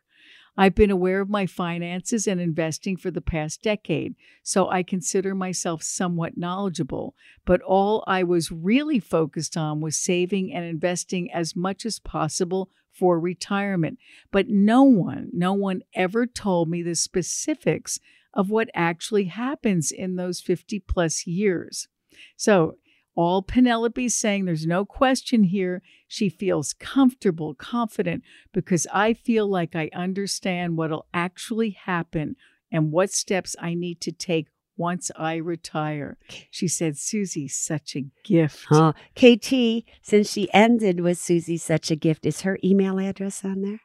I've 0.56 0.74
been 0.74 0.90
aware 0.90 1.20
of 1.20 1.28
my 1.28 1.46
finances 1.46 2.26
and 2.28 2.40
investing 2.40 2.96
for 2.96 3.10
the 3.10 3.20
past 3.20 3.62
decade, 3.62 4.14
so 4.42 4.68
I 4.68 4.82
consider 4.82 5.34
myself 5.34 5.82
somewhat 5.82 6.36
knowledgeable. 6.36 7.14
But 7.44 7.60
all 7.62 8.04
I 8.06 8.22
was 8.22 8.52
really 8.52 9.00
focused 9.00 9.56
on 9.56 9.80
was 9.80 9.96
saving 9.96 10.52
and 10.52 10.64
investing 10.64 11.30
as 11.32 11.56
much 11.56 11.84
as 11.84 11.98
possible 11.98 12.70
for 12.92 13.18
retirement. 13.18 13.98
But 14.30 14.48
no 14.48 14.84
one, 14.84 15.30
no 15.32 15.52
one 15.52 15.82
ever 15.94 16.26
told 16.26 16.68
me 16.68 16.82
the 16.82 16.94
specifics 16.94 17.98
of 18.32 18.50
what 18.50 18.68
actually 18.74 19.24
happens 19.24 19.90
in 19.90 20.16
those 20.16 20.40
50 20.40 20.80
plus 20.80 21.26
years. 21.26 21.88
So, 22.36 22.76
all 23.14 23.42
Penelope's 23.42 24.14
saying, 24.14 24.44
there's 24.44 24.66
no 24.66 24.84
question 24.84 25.44
here. 25.44 25.82
She 26.08 26.28
feels 26.28 26.72
comfortable, 26.72 27.54
confident, 27.54 28.24
because 28.52 28.86
I 28.92 29.14
feel 29.14 29.48
like 29.48 29.76
I 29.76 29.90
understand 29.94 30.76
what'll 30.76 31.06
actually 31.14 31.70
happen 31.70 32.36
and 32.72 32.90
what 32.90 33.10
steps 33.10 33.54
I 33.60 33.74
need 33.74 34.00
to 34.02 34.12
take 34.12 34.48
once 34.76 35.10
I 35.16 35.36
retire. 35.36 36.18
She 36.50 36.66
said, 36.66 36.98
Suze's 36.98 37.56
such 37.56 37.94
a 37.94 38.06
gift. 38.24 38.66
Oh, 38.70 38.92
KT, 39.14 39.84
since 40.02 40.30
she 40.30 40.52
ended 40.52 41.00
with 41.00 41.18
Suze 41.18 41.62
Such 41.62 41.90
a 41.90 41.96
Gift, 41.96 42.26
is 42.26 42.40
her 42.40 42.58
email 42.64 42.98
address 42.98 43.44
on 43.44 43.62
there? 43.62 43.80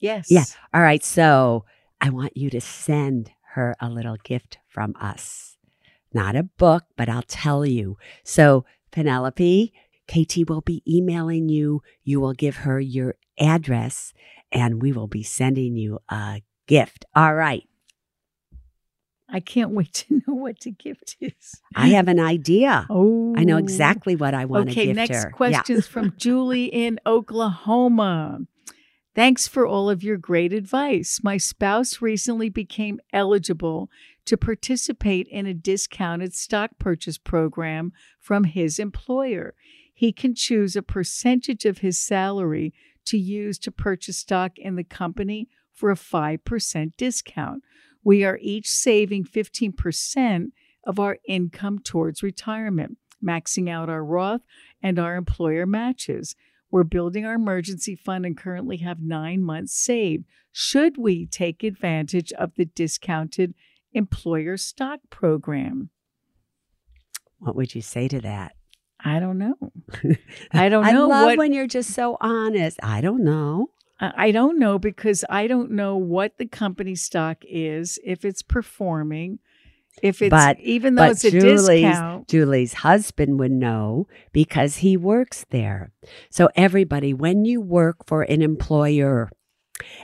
Yes. 0.00 0.30
Yeah. 0.30 0.44
All 0.72 0.82
right. 0.82 1.04
So 1.04 1.64
I 2.00 2.10
want 2.10 2.36
you 2.36 2.50
to 2.50 2.60
send 2.60 3.30
her 3.54 3.76
a 3.80 3.88
little 3.88 4.16
gift 4.22 4.58
from 4.68 4.94
us. 5.00 5.53
Not 6.14 6.36
a 6.36 6.44
book, 6.44 6.84
but 6.96 7.08
I'll 7.08 7.22
tell 7.22 7.66
you. 7.66 7.98
So, 8.22 8.64
Penelope, 8.92 9.72
KT 10.06 10.48
will 10.48 10.60
be 10.60 10.82
emailing 10.86 11.48
you. 11.48 11.82
You 12.04 12.20
will 12.20 12.34
give 12.34 12.58
her 12.58 12.78
your 12.80 13.16
address 13.38 14.14
and 14.52 14.80
we 14.80 14.92
will 14.92 15.08
be 15.08 15.24
sending 15.24 15.76
you 15.76 15.98
a 16.08 16.42
gift. 16.66 17.04
All 17.14 17.34
right. 17.34 17.64
I 19.28 19.40
can't 19.40 19.72
wait 19.72 19.92
to 19.94 20.14
know 20.26 20.34
what 20.34 20.60
the 20.60 20.70
gift 20.70 21.16
is. 21.20 21.60
I 21.74 21.88
have 21.88 22.08
an 22.08 22.20
idea. 22.20 22.86
Oh. 22.88 23.34
I 23.36 23.42
know 23.42 23.56
oh. 23.56 23.58
exactly 23.58 24.14
what 24.14 24.34
I 24.34 24.44
want 24.44 24.68
to 24.68 24.74
give 24.74 24.84
you. 24.84 24.90
Okay, 24.92 24.92
next 24.92 25.24
her. 25.24 25.30
question 25.30 25.76
is 25.76 25.86
from 25.86 26.14
Julie 26.16 26.66
in 26.66 27.00
Oklahoma. 27.04 28.40
Thanks 29.14 29.46
for 29.46 29.66
all 29.66 29.88
of 29.88 30.02
your 30.02 30.16
great 30.16 30.52
advice. 30.52 31.20
My 31.22 31.36
spouse 31.36 32.02
recently 32.02 32.48
became 32.48 33.00
eligible 33.12 33.88
to 34.26 34.36
participate 34.36 35.28
in 35.28 35.46
a 35.46 35.54
discounted 35.54 36.34
stock 36.34 36.70
purchase 36.78 37.18
program 37.18 37.92
from 38.18 38.44
his 38.44 38.78
employer. 38.78 39.54
He 39.92 40.12
can 40.12 40.34
choose 40.34 40.74
a 40.74 40.82
percentage 40.82 41.64
of 41.64 41.78
his 41.78 41.98
salary 41.98 42.72
to 43.06 43.18
use 43.18 43.58
to 43.60 43.70
purchase 43.70 44.18
stock 44.18 44.58
in 44.58 44.76
the 44.76 44.84
company 44.84 45.48
for 45.72 45.90
a 45.90 45.96
5% 45.96 46.96
discount. 46.96 47.62
We 48.02 48.24
are 48.24 48.38
each 48.40 48.68
saving 48.68 49.24
15% 49.24 50.52
of 50.86 50.98
our 50.98 51.18
income 51.26 51.78
towards 51.78 52.22
retirement, 52.22 52.98
maxing 53.24 53.68
out 53.68 53.88
our 53.88 54.04
Roth 54.04 54.42
and 54.82 54.98
our 54.98 55.16
employer 55.16 55.66
matches. 55.66 56.34
We're 56.70 56.84
building 56.84 57.24
our 57.24 57.34
emergency 57.34 57.94
fund 57.94 58.26
and 58.26 58.36
currently 58.36 58.78
have 58.78 59.00
nine 59.00 59.42
months 59.42 59.74
saved. 59.74 60.24
Should 60.52 60.98
we 60.98 61.26
take 61.26 61.62
advantage 61.62 62.32
of 62.32 62.54
the 62.56 62.64
discounted 62.64 63.54
employer 63.94 64.56
stock 64.56 65.00
program? 65.10 65.90
What 67.38 67.56
would 67.56 67.74
you 67.74 67.82
say 67.82 68.08
to 68.08 68.20
that? 68.20 68.52
I 69.04 69.20
don't 69.20 69.38
know. 69.38 69.54
I 70.52 70.68
don't 70.68 70.84
know. 70.84 71.04
I 71.04 71.06
love 71.06 71.26
what 71.26 71.38
when 71.38 71.52
you're 71.52 71.66
just 71.66 71.90
so 71.92 72.16
honest. 72.20 72.78
I 72.82 73.00
don't 73.00 73.22
know. 73.24 73.70
I 74.00 74.32
don't 74.32 74.58
know 74.58 74.78
because 74.78 75.24
I 75.30 75.46
don't 75.46 75.70
know 75.70 75.96
what 75.96 76.36
the 76.38 76.46
company 76.46 76.94
stock 76.94 77.38
is, 77.48 77.98
if 78.04 78.24
it's 78.24 78.42
performing, 78.42 79.38
if 80.02 80.20
it's 80.20 80.30
But- 80.30 80.58
even 80.60 80.96
though 80.96 81.04
But 81.04 81.10
it's 81.12 81.24
a 81.24 81.30
Julie's, 81.30 81.66
discount. 81.66 82.28
Julie's 82.28 82.72
husband 82.74 83.38
would 83.38 83.52
know 83.52 84.08
because 84.32 84.78
he 84.78 84.96
works 84.96 85.46
there. 85.50 85.92
So, 86.28 86.48
everybody, 86.56 87.14
when 87.14 87.44
you 87.44 87.60
work 87.60 88.06
for 88.06 88.22
an 88.22 88.42
employer 88.42 89.30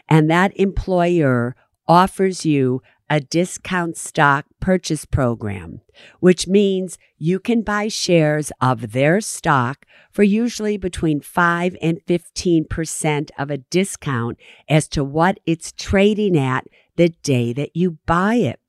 and 0.09 0.31
that 0.31 0.57
employer 0.57 1.57
offers 1.89 2.47
you 2.47 2.83
a 3.11 3.21
discount 3.21 3.97
stock 3.97 4.47
purchase 4.61 5.05
program, 5.05 5.81
which 6.21 6.47
means 6.47 6.97
you 7.19 7.41
can 7.41 7.61
buy 7.61 7.89
shares 7.89 8.53
of 8.61 8.93
their 8.93 9.21
stock 9.21 9.85
for 10.13 10.23
usually 10.23 10.77
between 10.77 11.21
5 11.21 11.77
and 11.83 12.01
15% 12.07 13.31
of 13.37 13.51
a 13.51 13.59
discount 13.59 14.39
as 14.69 14.87
to 14.89 15.03
what 15.03 15.41
it's 15.45 15.73
trading 15.73 16.39
at 16.39 16.67
the 16.95 17.09
day 17.09 17.53
that 17.53 17.75
you 17.75 17.99
buy 18.07 18.37
it. 18.37 18.61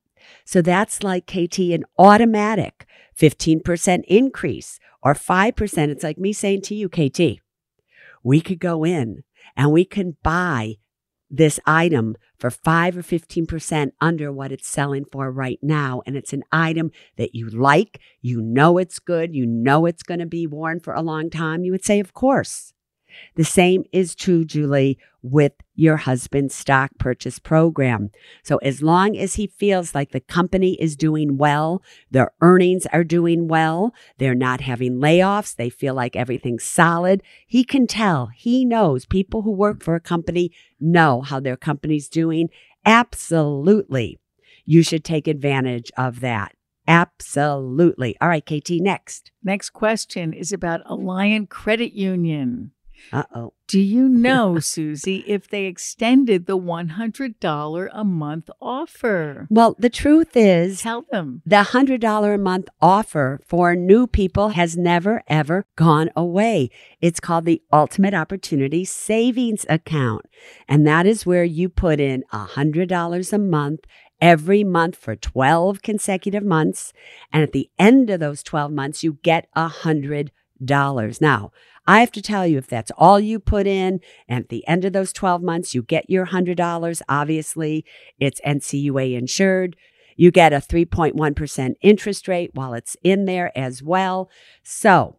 So 0.44 0.62
that's 0.62 1.04
like 1.04 1.28
KT, 1.28 1.60
an 1.60 1.86
automatic 2.00 2.88
15% 3.18 4.04
increase 4.08 4.80
or 5.04 5.14
5%. 5.14 5.90
It's 5.90 6.04
like 6.04 6.18
me 6.18 6.34
saying 6.34 6.62
to 6.64 6.76
you, 6.76 6.90
KT, 6.90 7.42
we 8.24 8.42
could 8.42 8.60
go 8.60 8.84
in 8.84 9.24
and 9.56 9.72
we 9.72 9.86
can 9.86 10.18
buy 10.24 10.76
this 11.32 11.60
item 11.66 12.18
for 12.38 12.52
5 12.52 12.98
or 12.98 13.02
15% 13.02 13.92
under 14.02 14.32
what 14.32 14.52
it's 14.52 14.68
selling 14.68 15.06
for 15.06 15.32
right 15.32 15.60
now. 15.62 16.02
And 16.06 16.18
it's 16.18 16.34
an 16.34 16.44
item 16.52 16.92
that 17.16 17.34
you 17.34 17.50
like, 17.50 18.02
you 18.22 18.42
know 18.42 18.78
it's 18.78 19.00
good, 19.00 19.34
you 19.34 19.46
know 19.46 19.86
it's 19.86 20.04
going 20.04 20.20
to 20.20 20.26
be 20.26 20.46
worn 20.46 20.82
for 20.82 20.94
a 20.94 21.02
long 21.02 21.30
time. 21.30 21.64
You 21.64 21.72
would 21.72 21.86
say, 21.86 22.00
of 22.00 22.14
course. 22.14 22.74
The 23.36 23.44
same 23.44 23.84
is 23.92 24.16
true, 24.16 24.46
Julie, 24.46 24.98
with 25.22 25.54
your 25.82 25.98
husband's 25.98 26.54
stock 26.54 26.92
purchase 27.00 27.40
program. 27.40 28.12
So, 28.44 28.58
as 28.58 28.84
long 28.84 29.18
as 29.18 29.34
he 29.34 29.48
feels 29.48 29.96
like 29.96 30.12
the 30.12 30.20
company 30.20 30.78
is 30.80 30.96
doing 30.96 31.38
well, 31.38 31.82
their 32.12 32.32
earnings 32.40 32.86
are 32.94 33.04
doing 33.04 33.48
well, 33.48 33.92
they're 34.20 34.36
not 34.36 34.62
having 34.62 35.00
layoffs, 35.00 35.56
they 35.56 35.72
feel 35.72 35.96
like 35.96 36.16
everything's 36.16 36.64
solid, 36.64 37.24
he 37.48 37.64
can 37.64 37.88
tell, 37.88 38.28
he 38.28 38.64
knows 38.64 39.08
people 39.08 39.42
who 39.42 39.52
work 39.52 39.82
for 39.82 39.96
a 39.96 40.00
company 40.00 40.52
know 40.80 41.22
how 41.22 41.40
their 41.40 41.58
company's 41.58 42.08
doing. 42.08 42.50
Absolutely. 42.86 44.20
You 44.66 44.84
should 44.84 45.04
take 45.04 45.28
advantage 45.28 45.92
of 45.98 46.20
that. 46.20 46.54
Absolutely. 46.88 48.16
All 48.22 48.28
right, 48.28 48.46
KT, 48.46 48.74
next. 48.82 49.32
Next 49.44 49.72
question 49.72 50.32
is 50.32 50.52
about 50.52 50.86
Alliant 50.86 51.50
Credit 51.50 51.94
Union. 51.94 52.72
Uh 53.12 53.24
oh. 53.36 53.54
Do 53.68 53.80
you 53.80 54.10
know, 54.28 54.60
Suze, 54.60 55.04
if 55.08 55.48
they 55.50 55.66
extended 55.66 56.46
the 56.46 56.58
$100 56.58 57.90
a 57.94 58.04
month 58.04 58.50
offer? 58.62 59.48
Well, 59.50 59.76
the 59.80 59.90
truth 59.90 60.36
is, 60.36 60.82
Tell 60.82 61.06
them. 61.12 61.42
the 61.46 61.58
$100 61.64 62.36
a 62.36 62.38
month 62.38 62.68
offer 62.82 63.40
for 63.46 63.76
new 63.76 64.08
people 64.08 64.50
has 64.50 64.76
never, 64.78 65.24
ever 65.28 65.66
gone 65.76 66.10
away. 66.16 66.70
It's 67.00 67.20
called 67.20 67.46
the 67.46 67.62
Ultimate 67.72 68.14
Opportunity 68.14 68.84
Savings 68.86 69.66
Account. 69.70 70.26
And 70.68 70.86
that 70.86 71.06
is 71.06 71.26
where 71.26 71.44
you 71.46 71.70
put 71.70 72.00
in 72.00 72.24
$100 72.34 73.34
a 73.34 73.38
month 73.38 73.80
every 74.20 74.64
month 74.64 74.96
for 74.96 75.16
12 75.16 75.82
consecutive 75.82 76.44
months. 76.44 76.94
And 77.34 77.42
at 77.42 77.54
the 77.54 77.70
end 77.80 78.10
of 78.10 78.20
those 78.20 78.44
12 78.44 78.72
months, 78.72 79.04
you 79.04 79.18
get 79.24 79.48
a 79.56 79.70
$100. 79.70 80.30
Now, 80.62 81.52
I 81.88 82.00
have 82.00 82.12
to 82.12 82.22
tell 82.22 82.46
you, 82.46 82.60
if 82.60 82.68
that's 82.68 82.92
all 82.98 83.20
you 83.20 83.40
put 83.40 83.66
in, 83.66 84.00
and 84.28 84.44
at 84.44 84.50
the 84.50 84.66
end 84.68 84.86
of 84.86 84.94
those 84.94 85.12
12 85.12 85.42
months, 85.42 85.74
you 85.74 85.82
get 85.82 86.10
your 86.10 86.28
$100, 86.28 87.02
obviously, 87.10 87.84
it's 88.20 88.40
NCUA 88.42 89.18
insured. 89.18 89.76
You 90.16 90.30
get 90.30 90.54
a 90.54 90.58
3.1% 90.58 91.74
interest 91.82 92.28
rate 92.28 92.52
while 92.54 92.76
it's 92.76 92.96
in 93.04 93.26
there 93.26 93.52
as 93.58 93.82
well. 93.82 94.30
So 94.62 95.18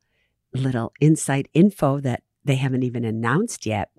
little 0.55 0.93
inside 0.99 1.49
info 1.53 1.99
that 1.99 2.23
they 2.43 2.55
haven't 2.55 2.83
even 2.83 3.03
announced 3.05 3.65
yet. 3.65 3.89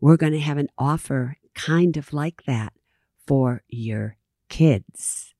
We're 0.00 0.16
going 0.16 0.32
to 0.32 0.40
have 0.40 0.58
an 0.58 0.68
offer 0.78 1.36
kind 1.54 1.96
of 1.96 2.12
like 2.12 2.44
that 2.46 2.72
for 3.26 3.62
your 3.68 4.16
kids. 4.48 5.34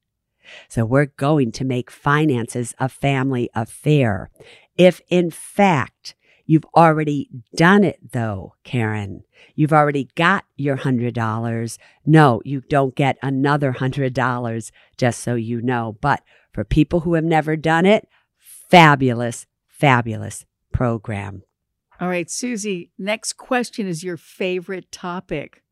So 0.69 0.85
we're 0.85 1.07
going 1.07 1.52
to 1.52 1.64
make 1.64 1.91
finances 1.91 2.75
a 2.79 2.88
family 2.88 3.50
affair. 3.55 4.31
If 4.76 5.00
in 5.09 5.31
fact 5.31 6.14
you've 6.47 6.67
already 6.76 7.29
done 7.55 7.85
it 7.85 8.12
though, 8.12 8.55
Karen, 8.64 9.23
you've 9.55 9.73
already 9.73 10.09
got 10.14 10.45
your 10.57 10.76
hundred 10.76 11.14
dollars. 11.14 11.79
No, 12.05 12.43
you 12.45 12.62
don't 12.69 12.95
get 12.95 13.19
another 13.23 13.73
hundred 13.73 14.14
dollars, 14.14 14.73
just 14.97 15.21
so 15.21 15.35
you 15.35 15.62
know. 15.62 15.97
But 16.00 16.23
for 16.52 16.64
people 16.64 17.00
who 17.00 17.14
have 17.14 17.25
never 17.25 17.57
done 17.57 17.87
it, 17.87 18.09
fabulous, 18.38 19.47
fabulous 19.69 20.45
program. 20.83 21.45
All 22.01 22.09
right, 22.09 22.29
Suze, 22.29 22.89
next 22.99 23.35
question 23.35 23.87
is 23.87 24.03
your 24.03 24.17
favorite 24.17 24.91
topic 24.91 25.62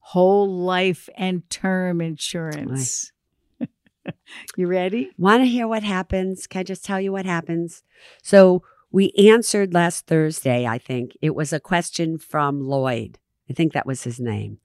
whole 0.00 0.48
life 0.48 1.08
and 1.16 1.48
term 1.50 2.00
insurance. 2.00 3.12
you 4.56 4.66
ready? 4.66 5.12
Want 5.18 5.42
to 5.42 5.46
hear 5.46 5.68
what 5.68 5.84
happens? 5.84 6.48
Can 6.48 6.60
I 6.60 6.62
just 6.64 6.84
tell 6.84 7.00
you 7.00 7.12
what 7.12 7.26
happens? 7.26 7.84
So 8.24 8.64
we 8.90 9.12
answered 9.12 9.72
last 9.72 10.08
Thursday, 10.08 10.66
I 10.66 10.78
think. 10.78 11.16
It 11.22 11.36
was 11.36 11.52
a 11.52 11.60
question 11.60 12.18
from 12.18 12.60
Lloyd. 12.66 13.20
I 13.48 13.52
think 13.52 13.72
that 13.72 13.86
was 13.86 14.02
his 14.02 14.18
name 14.18 14.58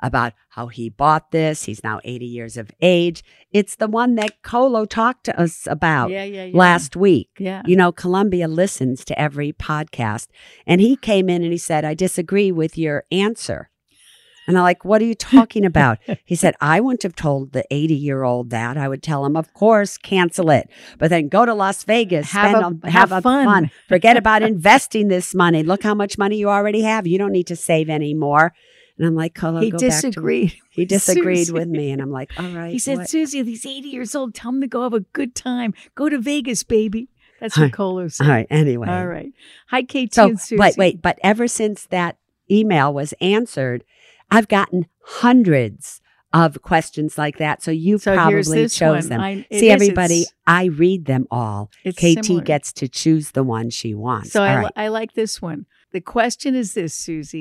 about 0.00 0.32
how 0.50 0.68
he 0.68 0.88
bought 0.88 1.30
this. 1.30 1.64
He's 1.64 1.82
now 1.84 2.00
80 2.04 2.26
years 2.26 2.56
of 2.56 2.70
age. 2.80 3.22
It's 3.52 3.76
the 3.76 3.88
one 3.88 4.14
that 4.16 4.42
Colo 4.42 4.84
talked 4.84 5.24
to 5.24 5.40
us 5.40 5.66
about 5.70 6.10
Yeah, 6.10 6.24
yeah, 6.24 6.44
yeah. 6.44 6.56
last 6.58 6.96
week. 6.96 7.30
Yeah. 7.38 7.62
You 7.66 7.76
know, 7.76 7.92
Columbia 7.92 8.48
listens 8.48 9.04
to 9.06 9.18
every 9.18 9.52
podcast. 9.52 10.28
And 10.66 10.80
he 10.80 10.96
came 10.96 11.28
in 11.28 11.42
and 11.42 11.52
he 11.52 11.58
said, 11.58 11.84
I 11.84 11.94
disagree 11.94 12.52
with 12.52 12.76
your 12.78 13.04
answer. 13.10 13.70
And 14.46 14.56
I'm 14.56 14.64
like, 14.64 14.82
what 14.82 15.02
are 15.02 15.04
you 15.04 15.14
talking 15.14 15.64
about? 15.72 15.98
he 16.24 16.34
said, 16.34 16.54
I 16.58 16.80
wouldn't 16.80 17.02
have 17.02 17.14
told 17.14 17.52
the 17.52 17.64
80 17.70 17.94
year 17.94 18.22
old 18.22 18.48
that. 18.48 18.78
I 18.78 18.88
would 18.88 19.02
tell 19.02 19.26
him, 19.26 19.36
of 19.36 19.52
course, 19.52 19.98
cancel 19.98 20.48
it. 20.50 20.70
But 20.98 21.10
then 21.10 21.28
go 21.28 21.44
to 21.44 21.52
Las 21.52 21.84
Vegas, 21.84 22.30
Have 22.32 22.52
spend 22.56 22.82
a- 22.82 22.86
a, 22.86 22.90
have 22.90 23.12
a 23.12 23.20
fun." 23.20 23.70
Forget 23.88 24.16
about 24.16 24.40
investing 24.54 25.08
this 25.08 25.34
money. 25.34 25.62
Look 25.62 25.82
how 25.82 25.94
much 25.94 26.16
money 26.16 26.38
you 26.38 26.48
already 26.48 26.80
have. 26.80 27.06
You 27.06 27.18
don't 27.18 27.32
need 27.32 27.46
to 27.48 27.56
save 27.56 27.90
anymore. 27.90 28.54
And 28.98 29.06
I'm 29.06 29.14
like, 29.14 29.34
Colo, 29.34 29.60
he 29.60 29.70
go 29.70 29.78
back 29.78 29.90
to- 30.00 30.08
disagreed. 30.10 30.54
He 30.70 30.84
disagreed 30.84 31.46
Suze. 31.46 31.52
with 31.52 31.68
me. 31.68 31.90
And 31.92 32.02
I'm 32.02 32.10
like, 32.10 32.32
all 32.38 32.48
right. 32.50 32.72
He 32.72 32.78
said, 32.78 32.98
what- 32.98 33.08
Suze, 33.08 33.32
he's 33.32 33.64
80 33.64 33.88
years 33.88 34.14
old. 34.14 34.34
Tell 34.34 34.50
him 34.50 34.60
to 34.60 34.66
go 34.66 34.82
have 34.82 34.94
a 34.94 35.00
good 35.00 35.34
time. 35.34 35.72
Go 35.94 36.08
to 36.08 36.18
Vegas, 36.18 36.62
baby. 36.64 37.08
That's 37.40 37.56
what 37.56 37.72
Colo 37.72 38.08
said. 38.08 38.24
all 38.26 38.32
right. 38.32 38.46
Anyway. 38.50 38.88
All 38.88 39.06
right. 39.06 39.32
Hi, 39.68 39.82
KT 39.82 40.12
So 40.14 40.24
and 40.30 40.40
Suze. 40.40 40.58
wait, 40.58 40.76
wait, 40.76 41.00
but 41.00 41.18
ever 41.22 41.46
since 41.46 41.86
that 41.86 42.16
email 42.50 42.92
was 42.92 43.14
answered, 43.20 43.84
I've 44.30 44.48
gotten 44.48 44.86
hundreds 45.02 46.00
of 46.32 46.60
questions 46.62 47.16
like 47.16 47.38
that. 47.38 47.62
So 47.62 47.70
you 47.70 47.98
So 47.98 48.14
probably 48.14 48.68
chose 48.68 48.80
one. 49.04 49.08
them. 49.08 49.20
I- 49.20 49.46
See, 49.52 49.68
is, 49.68 49.72
everybody, 49.72 50.24
I 50.46 50.64
read 50.66 51.04
them 51.06 51.26
all. 51.30 51.70
KT 51.86 52.24
similar. 52.26 52.42
gets 52.42 52.72
to 52.74 52.88
choose 52.88 53.30
the 53.30 53.42
one 53.44 53.70
she 53.70 53.94
wants. 53.94 54.32
So 54.32 54.42
I, 54.42 54.56
right. 54.62 54.72
I 54.76 54.88
like 54.88 55.14
this 55.14 55.40
one. 55.40 55.66
The 55.92 56.00
question 56.00 56.54
is 56.54 56.74
this, 56.74 56.92
Suze, 56.94 57.34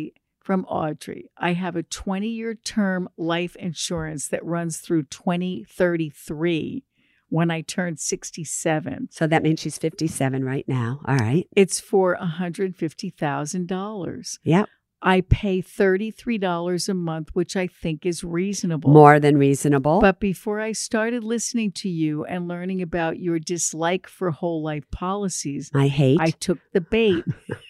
from 0.48 0.66
Audrey. 0.70 1.30
I 1.38 1.52
have 1.52 1.76
a 1.76 1.84
20 1.84 2.30
year 2.30 2.56
term 2.56 3.10
life 3.18 3.58
insurance 3.58 4.30
that 4.30 4.46
runs 4.46 4.78
through 4.78 5.04
2033 5.04 6.86
when 7.28 7.52
I 7.52 7.60
turn 7.60 7.98
67. 7.98 9.10
so 9.12 9.28
that 9.28 9.44
means 9.44 9.60
she's 9.60 9.78
57 9.78 10.46
right 10.46 10.66
now. 10.66 11.02
All 11.06 11.18
right. 11.18 11.46
It's 11.54 11.82
for 11.82 12.16
$150,000. 12.16 14.38
Yep. 14.46 14.70
I 15.02 15.20
pay 15.20 15.62
$33 15.62 16.90
a 16.90 16.94
month, 16.94 17.32
which 17.34 17.58
I 17.58 17.68
think 17.68 18.06
is 18.06 18.24
reasonable. 18.24 18.94
More 18.94 19.20
than 19.20 19.38
reasonable. 19.38 20.00
But 20.00 20.22
before 20.22 20.62
I 20.62 20.72
started 20.72 21.26
listening 21.26 21.74
to 21.74 21.90
you 21.90 22.24
and 22.24 22.48
learning 22.48 22.82
about 22.82 23.20
your 23.20 23.38
dislike 23.38 24.08
for 24.08 24.32
whole 24.32 24.64
life 24.64 24.90
policies, 24.92 25.70
I 25.76 25.90
hate. 25.90 26.22
I 26.22 26.30
took 26.30 26.60
the 26.72 26.80
bait 26.80 27.26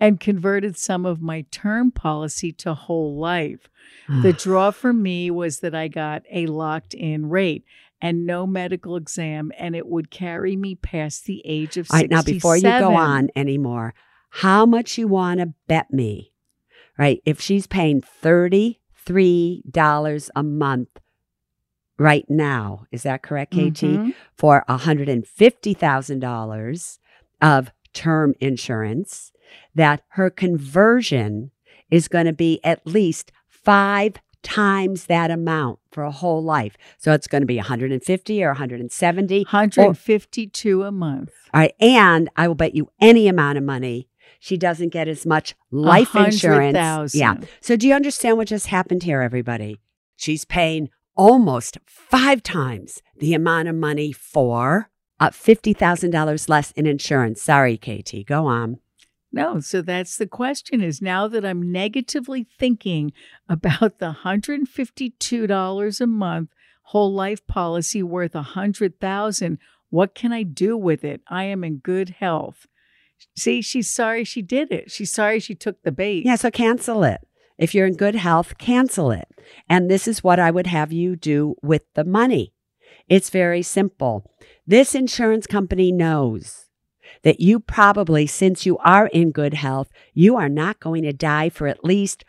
and 0.00 0.20
converted 0.20 0.76
some 0.76 1.04
of 1.06 1.20
my 1.20 1.42
term 1.50 1.90
policy 1.90 2.52
to 2.52 2.74
whole 2.74 3.18
life. 3.18 3.68
The 4.08 4.32
draw 4.38 4.70
for 4.70 4.92
me 4.92 5.30
was 5.30 5.60
that 5.60 5.74
I 5.74 5.88
got 5.88 6.22
a 6.30 6.46
locked 6.46 6.94
in 6.94 7.28
rate 7.28 7.64
and 8.00 8.26
no 8.26 8.46
medical 8.46 8.96
exam, 8.96 9.50
and 9.58 9.74
it 9.74 9.86
would 9.86 10.10
carry 10.10 10.54
me 10.54 10.74
past 10.74 11.24
the 11.24 11.40
age 11.46 11.78
of 11.78 11.86
All 11.90 11.98
67. 11.98 12.00
right, 12.00 12.10
now 12.10 12.22
before 12.22 12.56
you 12.56 12.78
go 12.78 12.94
on 12.94 13.30
anymore, 13.34 13.94
how 14.30 14.66
much 14.66 14.98
you 14.98 15.08
want 15.08 15.40
to 15.40 15.54
bet 15.66 15.90
me, 15.92 16.32
right? 16.98 17.22
If 17.24 17.40
she's 17.40 17.66
paying 17.66 18.02
$33 18.02 20.30
a 20.36 20.42
month 20.42 20.88
right 21.98 22.26
now, 22.28 22.84
is 22.92 23.04
that 23.04 23.22
correct, 23.22 23.52
KT? 23.52 23.98
Mhm. 23.98 24.14
For 24.36 24.62
$150,000 24.68 26.98
of 27.40 27.70
term 27.94 28.34
insurance, 28.40 29.32
that 29.74 30.02
her 30.10 30.30
conversion 30.30 31.50
is 31.90 32.08
going 32.08 32.26
to 32.26 32.32
be 32.32 32.60
at 32.64 32.86
least 32.86 33.32
five 33.48 34.14
times 34.42 35.06
that 35.06 35.30
amount 35.30 35.78
for 35.90 36.04
a 36.04 36.10
whole 36.10 36.42
life. 36.42 36.76
So 36.98 37.12
it's 37.12 37.26
going 37.26 37.42
to 37.42 37.46
be 37.46 37.56
150 37.56 38.44
or 38.44 38.48
170. 38.48 39.44
152 39.44 40.82
a 40.82 40.92
month. 40.92 41.32
All 41.52 41.60
right. 41.60 41.74
And 41.80 42.30
I 42.36 42.46
will 42.46 42.54
bet 42.54 42.74
you 42.74 42.88
any 43.00 43.28
amount 43.28 43.58
of 43.58 43.64
money 43.64 44.08
she 44.38 44.56
doesn't 44.56 44.90
get 44.90 45.08
as 45.08 45.26
much 45.26 45.54
life 45.70 46.14
insurance. 46.14 46.76
100,000. 46.76 47.18
Yeah. 47.18 47.34
So 47.60 47.76
do 47.76 47.88
you 47.88 47.94
understand 47.94 48.36
what 48.36 48.48
just 48.48 48.68
happened 48.68 49.02
here, 49.02 49.22
everybody? 49.22 49.80
She's 50.16 50.44
paying 50.44 50.90
almost 51.16 51.78
five 51.86 52.42
times 52.42 53.02
the 53.18 53.34
amount 53.34 53.68
of 53.68 53.74
money 53.74 54.12
for 54.12 54.90
uh, 55.18 55.30
$50,000 55.30 56.48
less 56.48 56.70
in 56.72 56.86
insurance. 56.86 57.42
Sorry, 57.42 57.76
KT. 57.76 58.26
Go 58.26 58.46
on. 58.46 58.78
No, 59.32 59.60
so 59.60 59.82
that's 59.82 60.16
the 60.16 60.26
question 60.26 60.80
is 60.80 61.02
now 61.02 61.28
that 61.28 61.44
I'm 61.44 61.70
negatively 61.70 62.46
thinking 62.58 63.12
about 63.48 63.98
the 63.98 64.18
$152 64.24 66.00
a 66.00 66.06
month 66.06 66.50
whole 66.86 67.12
life 67.12 67.44
policy 67.46 68.02
worth 68.02 68.34
a 68.34 68.38
100,000, 68.38 69.58
what 69.90 70.14
can 70.14 70.32
I 70.32 70.44
do 70.44 70.76
with 70.76 71.04
it? 71.04 71.20
I 71.28 71.44
am 71.44 71.64
in 71.64 71.78
good 71.78 72.10
health. 72.20 72.66
See, 73.36 73.60
she's 73.60 73.90
sorry 73.90 74.24
she 74.24 74.42
did 74.42 74.70
it. 74.70 74.90
She's 74.90 75.10
sorry 75.10 75.40
she 75.40 75.54
took 75.54 75.82
the 75.82 75.92
bait. 75.92 76.24
Yeah. 76.24 76.36
So 76.36 76.50
cancel 76.50 77.02
it. 77.02 77.20
If 77.58 77.74
you're 77.74 77.86
in 77.86 77.96
good 77.96 78.14
health, 78.14 78.58
cancel 78.58 79.10
it. 79.10 79.28
And 79.68 79.90
this 79.90 80.06
is 80.06 80.22
what 80.22 80.38
I 80.38 80.50
would 80.50 80.66
have 80.66 80.92
you 80.92 81.16
do 81.16 81.56
with 81.62 81.82
the 81.94 82.04
money. 82.04 82.52
It's 83.08 83.30
very 83.30 83.62
simple. 83.62 84.30
This 84.66 84.94
insurance 84.94 85.46
company 85.46 85.90
knows 85.92 86.65
that 87.22 87.40
you 87.40 87.60
probably, 87.60 88.26
since 88.26 88.66
you 88.66 88.78
are 88.78 89.06
in 89.08 89.30
good 89.30 89.54
health, 89.54 89.90
you 90.14 90.36
are 90.36 90.48
not 90.48 90.80
going 90.80 91.02
to 91.02 91.12
die 91.12 91.48
for 91.48 91.66
at 91.66 91.84
least 91.84 92.24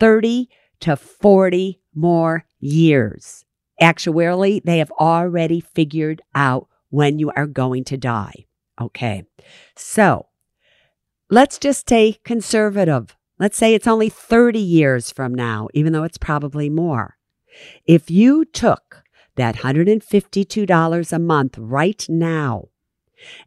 30 0.00 0.48
to 0.80 0.96
40 0.96 1.80
more 1.94 2.44
years. 2.60 3.44
Actuarially, 3.80 4.62
they 4.62 4.78
have 4.78 4.92
already 4.92 5.60
figured 5.60 6.22
out 6.34 6.68
when 6.90 7.18
you 7.18 7.30
are 7.36 7.46
going 7.46 7.84
to 7.84 7.96
die. 7.96 8.46
Okay. 8.80 9.24
So 9.76 10.26
let's 11.30 11.58
just 11.58 11.80
stay 11.80 12.18
conservative. 12.24 13.16
let's 13.38 13.56
say 13.56 13.74
it's 13.74 13.88
only 13.88 14.08
30 14.08 14.58
years 14.60 15.10
from 15.10 15.34
now, 15.34 15.68
even 15.74 15.92
though 15.92 16.04
it's 16.04 16.18
probably 16.18 16.70
more. 16.70 17.16
If 17.86 18.10
you 18.10 18.44
took 18.44 19.02
that 19.36 19.56
$152 19.56 21.12
a 21.12 21.18
month 21.18 21.58
right 21.58 22.06
now 22.08 22.68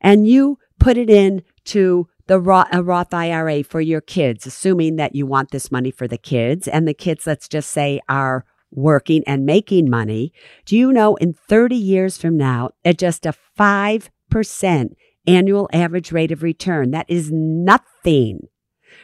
and 0.01 0.27
you 0.27 0.57
put 0.79 0.97
it 0.97 1.09
in 1.09 1.43
to 1.65 2.07
the 2.27 2.39
Roth, 2.39 2.67
a 2.71 2.83
Roth 2.83 3.13
IRA 3.13 3.63
for 3.63 3.81
your 3.81 4.01
kids, 4.01 4.47
assuming 4.47 4.95
that 4.95 5.15
you 5.15 5.25
want 5.25 5.51
this 5.51 5.71
money 5.71 5.91
for 5.91 6.07
the 6.07 6.17
kids 6.17 6.67
and 6.67 6.87
the 6.87 6.93
kids, 6.93 7.27
let's 7.27 7.47
just 7.47 7.69
say, 7.69 7.99
are 8.09 8.45
working 8.71 9.23
and 9.25 9.45
making 9.45 9.89
money. 9.89 10.33
Do 10.65 10.75
you 10.75 10.91
know 10.91 11.15
in 11.15 11.33
30 11.33 11.75
years 11.75 12.17
from 12.17 12.37
now, 12.37 12.71
at 12.83 12.97
just 12.97 13.25
a 13.25 13.33
5% 13.57 14.89
annual 15.27 15.69
average 15.71 16.11
rate 16.11 16.31
of 16.31 16.43
return, 16.43 16.91
that 16.91 17.05
is 17.07 17.31
nothing, 17.31 18.47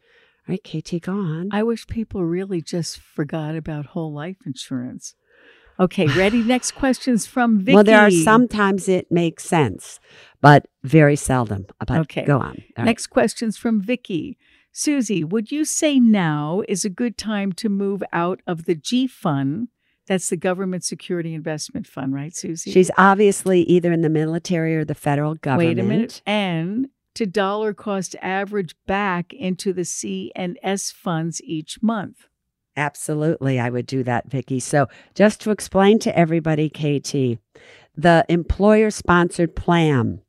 All 0.49 0.53
right, 0.55 0.63
KT, 0.65 1.01
go 1.01 1.13
on. 1.13 1.49
I 1.53 1.63
wish 1.63 1.87
people 1.87 2.25
really 2.25 2.61
just 2.61 2.99
forgot 2.99 3.55
about 3.55 3.87
whole 3.87 4.13
life 4.13 4.39
insurance. 4.45 5.15
Okay, 5.79 6.07
ready? 6.09 6.43
Next 6.43 6.73
question's 6.73 7.27
from 7.27 7.61
Vicky. 7.61 7.75
Well, 7.75 7.85
there 7.85 8.01
are 8.01 8.11
sometimes 8.11 8.89
it 8.89 9.11
makes 9.11 9.45
sense, 9.45 10.01
but 10.41 10.67
very 10.83 11.17
seldom. 11.17 11.67
Uh, 11.81 11.85
but 11.87 11.99
Okay. 12.01 12.25
go 12.25 12.39
on. 12.39 12.43
All 12.43 12.55
right. 12.79 12.85
Next 12.87 13.07
question's 13.09 13.57
from 13.57 13.81
Vicky. 13.81 14.37
Suze, 14.73 15.25
would 15.25 15.53
you 15.53 15.65
say 15.65 16.01
now 16.01 16.63
is 16.69 16.85
a 16.85 16.91
good 16.91 17.17
time 17.19 17.53
to 17.53 17.69
move 17.69 18.03
out 18.13 18.41
of 18.47 18.65
the 18.65 18.75
G 18.75 19.07
fund? 19.07 19.69
That's 20.09 20.29
the 20.31 20.37
government 20.37 20.83
security 20.83 21.35
investment 21.35 21.87
fund, 21.87 22.13
right, 22.13 22.35
Susie? 22.35 22.73
She's 22.73 22.91
obviously 22.99 23.63
either 23.63 23.93
in 23.93 24.01
the 24.01 24.09
military 24.09 24.75
or 24.75 24.85
the 24.85 24.95
federal 24.97 25.37
government. 25.37 25.77
Wait 25.77 25.79
a 25.79 25.87
minute. 25.87 26.23
And 26.27 26.89
to 27.15 27.27
dollar 27.27 27.75
cost 27.75 28.17
average 28.21 28.75
back 28.87 29.33
into 29.33 29.73
the 29.73 29.85
C 29.85 30.33
and 30.35 30.59
S 30.63 30.91
funds 30.91 31.41
each 31.45 31.83
month. 31.83 32.27
Absolutely, 32.77 33.61
I 33.61 33.69
would 33.69 33.87
do 33.87 34.03
that, 34.05 34.31
Vicky. 34.31 34.59
So, 34.59 34.89
just 35.15 35.41
to 35.43 35.51
explain 35.51 35.99
to 36.01 36.19
everybody, 36.19 36.71
KT, 36.71 37.39
the 37.95 38.25
employer 38.29 38.91
sponsored 38.91 39.55
plan 39.55 40.23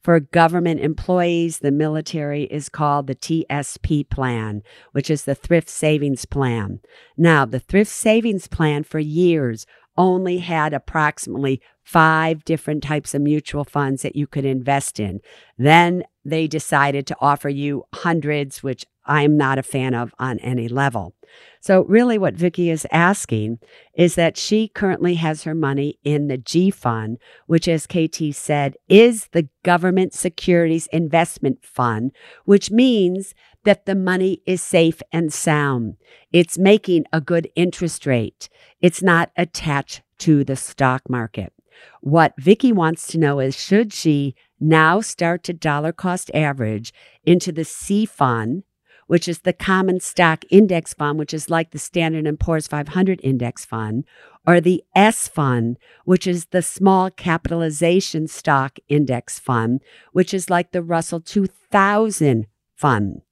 for 0.00 0.20
government 0.20 0.80
employees, 0.80 1.58
the 1.58 1.72
military 1.72 2.44
is 2.44 2.68
called 2.68 3.06
the 3.06 3.14
TSP 3.14 4.08
plan, 4.08 4.62
which 4.92 5.10
is 5.10 5.24
the 5.24 5.34
thrift 5.34 5.68
savings 5.68 6.24
plan. 6.24 6.80
Now, 7.16 7.44
the 7.44 7.60
thrift 7.60 7.90
savings 7.90 8.46
plan 8.46 8.84
for 8.84 8.98
years 8.98 9.66
only 9.96 10.38
had 10.38 10.72
approximately 10.74 11.60
five 11.82 12.44
different 12.44 12.82
types 12.82 13.14
of 13.14 13.22
mutual 13.22 13.64
funds 13.64 14.02
that 14.02 14.16
you 14.16 14.26
could 14.26 14.44
invest 14.44 14.98
in. 14.98 15.20
Then 15.56 16.04
they 16.24 16.46
decided 16.46 17.06
to 17.06 17.16
offer 17.20 17.48
you 17.48 17.84
hundreds, 17.94 18.62
which 18.62 18.84
I'm 19.06 19.36
not 19.36 19.58
a 19.58 19.62
fan 19.62 19.94
of 19.94 20.14
on 20.18 20.38
any 20.40 20.68
level. 20.68 21.14
So, 21.60 21.84
really, 21.84 22.18
what 22.18 22.34
Vicky 22.34 22.70
is 22.70 22.86
asking 22.92 23.58
is 23.94 24.14
that 24.14 24.36
she 24.36 24.68
currently 24.68 25.14
has 25.14 25.42
her 25.42 25.54
money 25.54 25.98
in 26.04 26.28
the 26.28 26.38
G 26.38 26.70
Fund, 26.70 27.18
which, 27.46 27.66
as 27.66 27.86
KT 27.86 28.32
said, 28.32 28.76
is 28.88 29.28
the 29.32 29.48
government 29.64 30.14
securities 30.14 30.86
investment 30.88 31.64
fund, 31.64 32.12
which 32.44 32.70
means 32.70 33.34
that 33.64 33.84
the 33.84 33.96
money 33.96 34.42
is 34.46 34.62
safe 34.62 35.02
and 35.10 35.32
sound. 35.32 35.96
It's 36.32 36.56
making 36.56 37.04
a 37.12 37.20
good 37.20 37.48
interest 37.56 38.06
rate. 38.06 38.48
It's 38.80 39.02
not 39.02 39.32
attached 39.36 40.02
to 40.18 40.44
the 40.44 40.56
stock 40.56 41.10
market. 41.10 41.52
What 42.00 42.34
Vicky 42.38 42.72
wants 42.72 43.08
to 43.08 43.18
know 43.18 43.40
is 43.40 43.60
should 43.60 43.92
she 43.92 44.34
now 44.60 45.00
start 45.00 45.42
to 45.44 45.52
dollar 45.52 45.92
cost 45.92 46.30
average 46.32 46.92
into 47.24 47.52
the 47.52 47.64
C 47.64 48.06
fund, 48.06 48.62
which 49.06 49.28
is 49.28 49.40
the 49.40 49.52
common 49.52 50.00
stock 50.00 50.44
index 50.50 50.94
fund, 50.94 51.18
which 51.18 51.32
is 51.32 51.50
like 51.50 51.70
the 51.70 51.78
Standard 51.78 52.26
and 52.26 52.38
Poor's 52.38 52.66
500 52.66 53.20
index 53.22 53.64
fund, 53.64 54.04
or 54.46 54.60
the 54.60 54.84
S 54.94 55.28
fund, 55.28 55.78
which 56.04 56.26
is 56.26 56.46
the 56.46 56.62
small 56.62 57.10
capitalization 57.10 58.28
stock 58.28 58.78
index 58.88 59.38
fund, 59.38 59.80
which 60.12 60.32
is 60.34 60.50
like 60.50 60.72
the 60.72 60.82
Russell 60.82 61.20
2000 61.20 62.46
fund. 62.74 63.22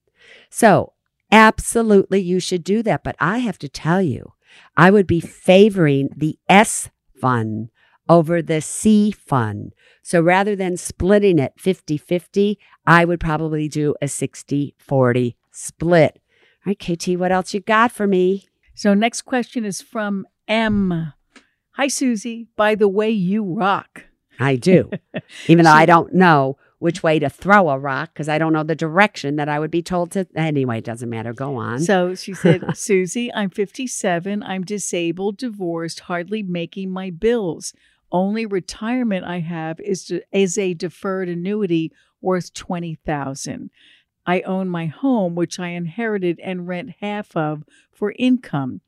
So, 0.50 0.92
absolutely, 1.30 2.20
you 2.20 2.40
should 2.40 2.64
do 2.64 2.82
that. 2.82 3.04
But 3.04 3.16
I 3.18 3.38
have 3.38 3.58
to 3.58 3.68
tell 3.68 4.02
you, 4.02 4.32
I 4.76 4.90
would 4.90 5.06
be 5.06 5.20
favoring 5.20 6.10
the 6.16 6.38
S 6.48 6.90
fund 7.20 7.70
over 8.08 8.42
the 8.42 8.60
C 8.60 9.10
fund. 9.10 9.72
So 10.02 10.20
rather 10.20 10.54
than 10.54 10.76
splitting 10.76 11.38
it 11.38 11.54
50 11.56 11.96
50, 11.96 12.58
I 12.86 13.04
would 13.04 13.20
probably 13.20 13.68
do 13.68 13.94
a 14.02 14.08
60 14.08 14.74
40 14.78 15.36
split. 15.54 16.20
All 16.66 16.70
right, 16.70 16.78
KT, 16.78 17.18
what 17.18 17.32
else 17.32 17.54
you 17.54 17.60
got 17.60 17.92
for 17.92 18.06
me? 18.06 18.46
So, 18.74 18.94
next 18.94 19.22
question 19.22 19.64
is 19.64 19.80
from 19.80 20.26
M. 20.48 21.12
Hi, 21.72 21.88
Suze. 21.88 22.46
By 22.56 22.74
the 22.74 22.88
way, 22.88 23.10
you 23.10 23.44
rock. 23.44 24.04
I 24.38 24.56
do, 24.56 24.90
even 25.46 25.64
though 25.64 25.70
I 25.70 25.86
don't 25.86 26.12
know 26.12 26.56
which 26.84 27.02
way 27.02 27.18
to 27.18 27.30
throw 27.30 27.70
a 27.70 27.78
rock 27.78 28.10
because 28.12 28.28
I 28.28 28.36
don't 28.36 28.52
know 28.52 28.62
the 28.62 28.74
direction 28.74 29.36
that 29.36 29.48
I 29.48 29.58
would 29.58 29.70
be 29.70 29.82
told 29.82 30.10
to. 30.12 30.26
Anyway, 30.34 30.78
it 30.78 30.84
doesn't 30.84 31.08
matter. 31.08 31.32
Go 31.32 31.56
on. 31.56 31.80
So 31.80 32.14
she 32.14 32.34
said, 32.34 32.62
Suze, 32.76 33.30
I'm 33.34 33.50
57. 33.50 34.42
I'm 34.42 34.64
disabled, 34.64 35.38
divorced, 35.38 36.00
hardly 36.00 36.42
making 36.42 36.90
my 36.90 37.10
bills. 37.10 37.72
Only 38.12 38.44
retirement 38.44 39.24
I 39.24 39.40
have 39.40 39.80
is, 39.80 40.04
to, 40.06 40.20
is 40.30 40.58
a 40.58 40.74
deferred 40.74 41.28
annuity 41.28 41.90
worth 42.20 42.52
20000 42.52 43.70
I 44.26 44.40
own 44.42 44.68
my 44.68 44.86
home, 44.86 45.34
which 45.34 45.58
I 45.58 45.68
inherited 45.68 46.40
and 46.40 46.66
rent 46.66 46.96
half 47.00 47.36
of 47.36 47.64
for 47.92 48.14
income. 48.18 48.80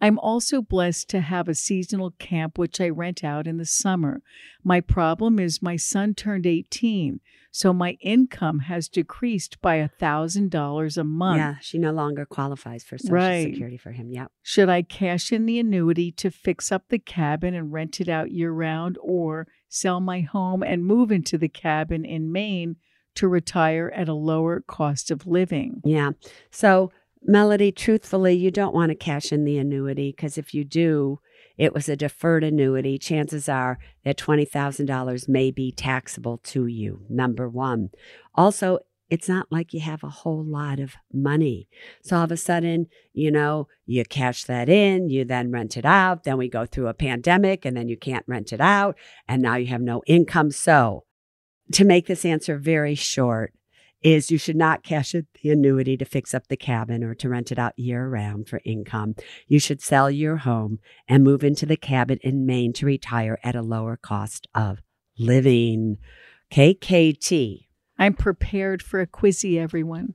I'm 0.00 0.18
also 0.18 0.60
blessed 0.60 1.08
to 1.10 1.20
have 1.20 1.48
a 1.48 1.54
seasonal 1.54 2.10
camp, 2.18 2.58
which 2.58 2.80
I 2.80 2.88
rent 2.88 3.24
out 3.24 3.46
in 3.46 3.56
the 3.56 3.64
summer. 3.64 4.22
My 4.62 4.80
problem 4.80 5.38
is 5.38 5.62
my 5.62 5.76
son 5.76 6.14
turned 6.14 6.46
18, 6.46 7.20
so 7.50 7.72
my 7.72 7.96
income 8.00 8.58
has 8.60 8.88
decreased 8.88 9.60
by 9.62 9.78
$1,000 9.78 10.96
a 10.98 11.04
month. 11.04 11.38
yeah, 11.38 11.54
she 11.60 11.78
no 11.78 11.92
longer 11.92 12.26
qualifies 12.26 12.82
for 12.84 12.98
Social 12.98 13.14
Right. 13.14 13.44
Security 13.44 13.76
for 13.78 13.92
him. 13.92 14.10
Yep. 14.10 14.32
Should 14.42 14.68
I 14.68 14.82
cash 14.82 15.32
in 15.32 15.46
the 15.46 15.58
annuity 15.58 16.10
to 16.12 16.30
fix 16.30 16.70
up 16.72 16.88
the 16.88 16.98
cabin 16.98 17.54
and 17.54 17.72
rent 17.72 18.00
it 18.00 18.08
out 18.08 18.32
year 18.32 18.50
round, 18.50 18.98
or 19.00 19.46
sell 19.68 20.00
my 20.00 20.20
home 20.20 20.62
and 20.62 20.84
move 20.84 21.10
into 21.12 21.38
the 21.38 21.48
cabin 21.48 22.04
in 22.04 22.30
Maine 22.30 22.76
to 23.16 23.28
retire 23.28 23.92
at 23.94 24.08
a 24.08 24.14
lower 24.14 24.60
cost 24.60 25.10
of 25.10 25.26
living? 25.26 25.80
Yeah. 25.84 26.12
So, 26.50 26.92
Melody, 27.22 27.72
truthfully, 27.72 28.34
you 28.34 28.50
don't 28.50 28.74
want 28.74 28.90
to 28.90 28.94
cash 28.94 29.32
in 29.32 29.44
the 29.44 29.56
annuity 29.56 30.12
because 30.14 30.36
if 30.36 30.52
you 30.52 30.62
do, 30.62 31.20
it 31.56 31.72
was 31.72 31.88
a 31.88 31.96
deferred 31.96 32.44
annuity. 32.44 32.98
Chances 32.98 33.48
are 33.48 33.78
that 34.04 34.18
$20,000 34.18 35.28
may 35.28 35.50
be 35.50 35.72
taxable 35.72 36.38
to 36.38 36.66
you, 36.66 37.06
number 37.08 37.48
one. 37.48 37.90
Also, 38.34 38.80
it's 39.10 39.28
not 39.28 39.46
like 39.50 39.72
you 39.72 39.80
have 39.80 40.02
a 40.02 40.08
whole 40.08 40.44
lot 40.44 40.80
of 40.80 40.94
money. 41.12 41.68
So 42.02 42.16
all 42.16 42.24
of 42.24 42.32
a 42.32 42.36
sudden, 42.36 42.86
you 43.12 43.30
know, 43.30 43.68
you 43.86 44.04
cash 44.04 44.44
that 44.44 44.68
in, 44.68 45.08
you 45.08 45.24
then 45.24 45.50
rent 45.50 45.76
it 45.76 45.84
out. 45.84 46.24
Then 46.24 46.38
we 46.38 46.48
go 46.48 46.66
through 46.66 46.88
a 46.88 46.94
pandemic 46.94 47.64
and 47.64 47.76
then 47.76 47.88
you 47.88 47.96
can't 47.96 48.24
rent 48.26 48.52
it 48.52 48.60
out. 48.60 48.96
And 49.28 49.42
now 49.42 49.56
you 49.56 49.66
have 49.66 49.82
no 49.82 50.02
income. 50.06 50.50
So 50.50 51.04
to 51.72 51.84
make 51.84 52.06
this 52.06 52.24
answer 52.24 52.58
very 52.58 52.94
short, 52.94 53.52
is 54.02 54.30
you 54.30 54.36
should 54.36 54.56
not 54.56 54.84
cash 54.84 55.14
in 55.14 55.26
the 55.42 55.50
annuity 55.50 55.96
to 55.96 56.04
fix 56.04 56.34
up 56.34 56.46
the 56.48 56.56
cabin 56.56 57.02
or 57.02 57.14
to 57.14 57.28
rent 57.28 57.50
it 57.50 57.58
out 57.58 57.78
year 57.78 58.06
round 58.06 58.46
for 58.46 58.60
income. 58.64 59.14
You 59.48 59.58
should 59.58 59.80
sell 59.80 60.10
your 60.10 60.36
home 60.36 60.78
and 61.08 61.24
move 61.24 61.42
into 61.42 61.64
the 61.64 61.78
cabin 61.78 62.18
in 62.22 62.44
Maine 62.44 62.74
to 62.74 62.86
retire 62.86 63.38
at 63.42 63.56
a 63.56 63.62
lower 63.62 63.96
cost 63.96 64.46
of 64.54 64.80
living. 65.18 65.96
KKT. 66.52 67.66
I'm 67.98 68.14
prepared 68.14 68.82
for 68.82 69.00
a 69.00 69.06
quizzy, 69.06 69.58
everyone. 69.58 70.14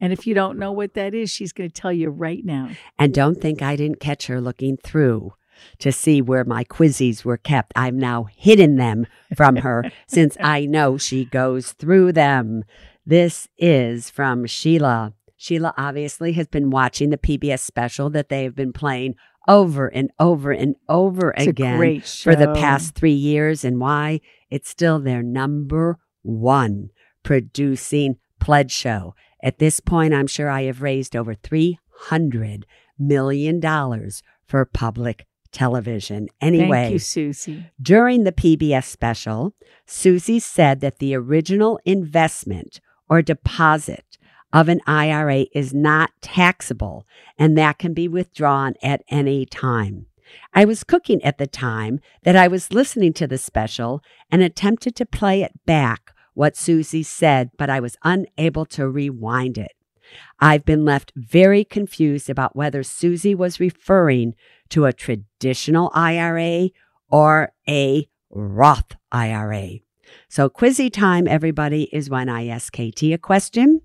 And 0.00 0.12
if 0.12 0.26
you 0.26 0.34
don't 0.34 0.58
know 0.58 0.72
what 0.72 0.94
that 0.94 1.14
is, 1.14 1.30
she's 1.30 1.52
going 1.52 1.70
to 1.70 1.80
tell 1.80 1.92
you 1.92 2.08
right 2.08 2.44
now. 2.44 2.70
And 2.98 3.14
don't 3.14 3.40
think 3.40 3.62
I 3.62 3.76
didn't 3.76 4.00
catch 4.00 4.26
her 4.26 4.40
looking 4.40 4.78
through 4.78 5.34
to 5.78 5.92
see 5.92 6.22
where 6.22 6.44
my 6.44 6.64
quizzies 6.64 7.24
were 7.24 7.36
kept. 7.36 7.72
I've 7.76 7.94
now 7.94 8.28
hidden 8.36 8.76
them 8.76 9.06
from 9.36 9.56
her 9.56 9.84
since 10.06 10.36
I 10.40 10.66
know 10.66 10.98
she 10.98 11.24
goes 11.24 11.72
through 11.72 12.12
them. 12.12 12.64
This 13.06 13.48
is 13.58 14.10
from 14.10 14.46
Sheila. 14.46 15.14
Sheila 15.36 15.72
obviously 15.76 16.32
has 16.32 16.46
been 16.46 16.70
watching 16.70 17.10
the 17.10 17.18
PBS 17.18 17.60
special 17.60 18.10
that 18.10 18.28
they 18.28 18.44
have 18.44 18.54
been 18.54 18.72
playing 18.72 19.14
over 19.48 19.88
and 19.88 20.10
over 20.18 20.52
and 20.52 20.76
over 20.88 21.32
It's 21.36 21.46
again 21.46 22.00
for 22.00 22.36
the 22.36 22.52
past 22.54 22.94
three 22.94 23.10
years. 23.12 23.64
And 23.64 23.80
why? 23.80 24.20
It's 24.50 24.68
still 24.68 24.98
their 24.98 25.22
number 25.22 25.98
one 26.22 26.90
producing 27.22 28.16
pledge 28.38 28.72
show. 28.72 29.14
At 29.42 29.58
this 29.58 29.80
point, 29.80 30.14
I'm 30.14 30.26
sure 30.26 30.48
I 30.48 30.64
have 30.64 30.82
raised 30.82 31.16
over 31.16 31.34
$300 31.34 32.64
million 32.98 34.10
for 34.46 34.64
public 34.66 35.26
television. 35.52 36.28
Anyway, 36.40 36.68
Thank 36.68 36.92
you, 36.92 36.98
Suze. 36.98 37.48
during 37.80 38.24
the 38.24 38.32
PBS 38.32 38.84
special, 38.84 39.54
Suze 39.86 40.44
said 40.44 40.80
that 40.80 40.98
the 40.98 41.14
original 41.14 41.80
investment 41.84 42.80
or 43.08 43.22
deposit 43.22 44.18
of 44.52 44.68
an 44.68 44.80
IRA 44.86 45.46
is 45.52 45.72
not 45.72 46.10
taxable 46.20 47.06
and 47.38 47.56
that 47.56 47.78
can 47.78 47.94
be 47.94 48.08
withdrawn 48.08 48.74
at 48.82 49.02
any 49.08 49.46
time. 49.46 50.06
I 50.54 50.64
was 50.64 50.84
cooking 50.84 51.22
at 51.24 51.38
the 51.38 51.46
time 51.46 52.00
that 52.22 52.36
I 52.36 52.48
was 52.48 52.72
listening 52.72 53.12
to 53.14 53.26
the 53.26 53.38
special 53.38 54.02
and 54.30 54.42
attempted 54.42 54.94
to 54.96 55.06
play 55.06 55.42
it 55.42 55.52
back 55.66 56.12
what 56.34 56.56
Suze 56.56 57.06
said, 57.08 57.50
but 57.58 57.68
I 57.68 57.80
was 57.80 57.96
unable 58.04 58.64
to 58.66 58.88
rewind 58.88 59.58
it. 59.58 59.72
I've 60.40 60.64
been 60.64 60.84
left 60.84 61.12
very 61.14 61.64
confused 61.64 62.30
about 62.30 62.56
whether 62.56 62.82
Suze 62.82 63.26
was 63.36 63.60
referring 63.60 64.34
to 64.70 64.86
a 64.86 64.92
traditional 64.92 65.90
IRA 65.94 66.70
or 67.10 67.52
a 67.68 68.08
Roth 68.30 68.96
IRA. 69.10 69.80
So, 70.28 70.48
quizzy 70.48 70.92
time, 70.92 71.28
everybody, 71.28 71.84
is 71.92 72.10
when 72.10 72.28
I 72.28 72.46
ask 72.48 72.72
KT 72.72 73.02
a 73.04 73.18
question. 73.18 73.82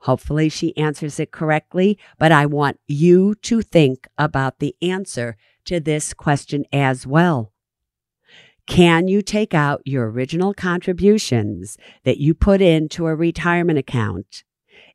Hopefully, 0.00 0.48
she 0.48 0.76
answers 0.76 1.18
it 1.18 1.32
correctly, 1.32 1.98
but 2.18 2.30
I 2.30 2.46
want 2.46 2.78
you 2.86 3.34
to 3.36 3.62
think 3.62 4.06
about 4.18 4.58
the 4.58 4.76
answer 4.82 5.36
to 5.64 5.80
this 5.80 6.12
question 6.12 6.64
as 6.72 7.06
well. 7.06 7.52
Can 8.66 9.08
you 9.08 9.22
take 9.22 9.54
out 9.54 9.82
your 9.84 10.10
original 10.10 10.54
contributions 10.54 11.76
that 12.04 12.18
you 12.18 12.34
put 12.34 12.62
into 12.62 13.06
a 13.06 13.14
retirement 13.14 13.78
account 13.78 14.42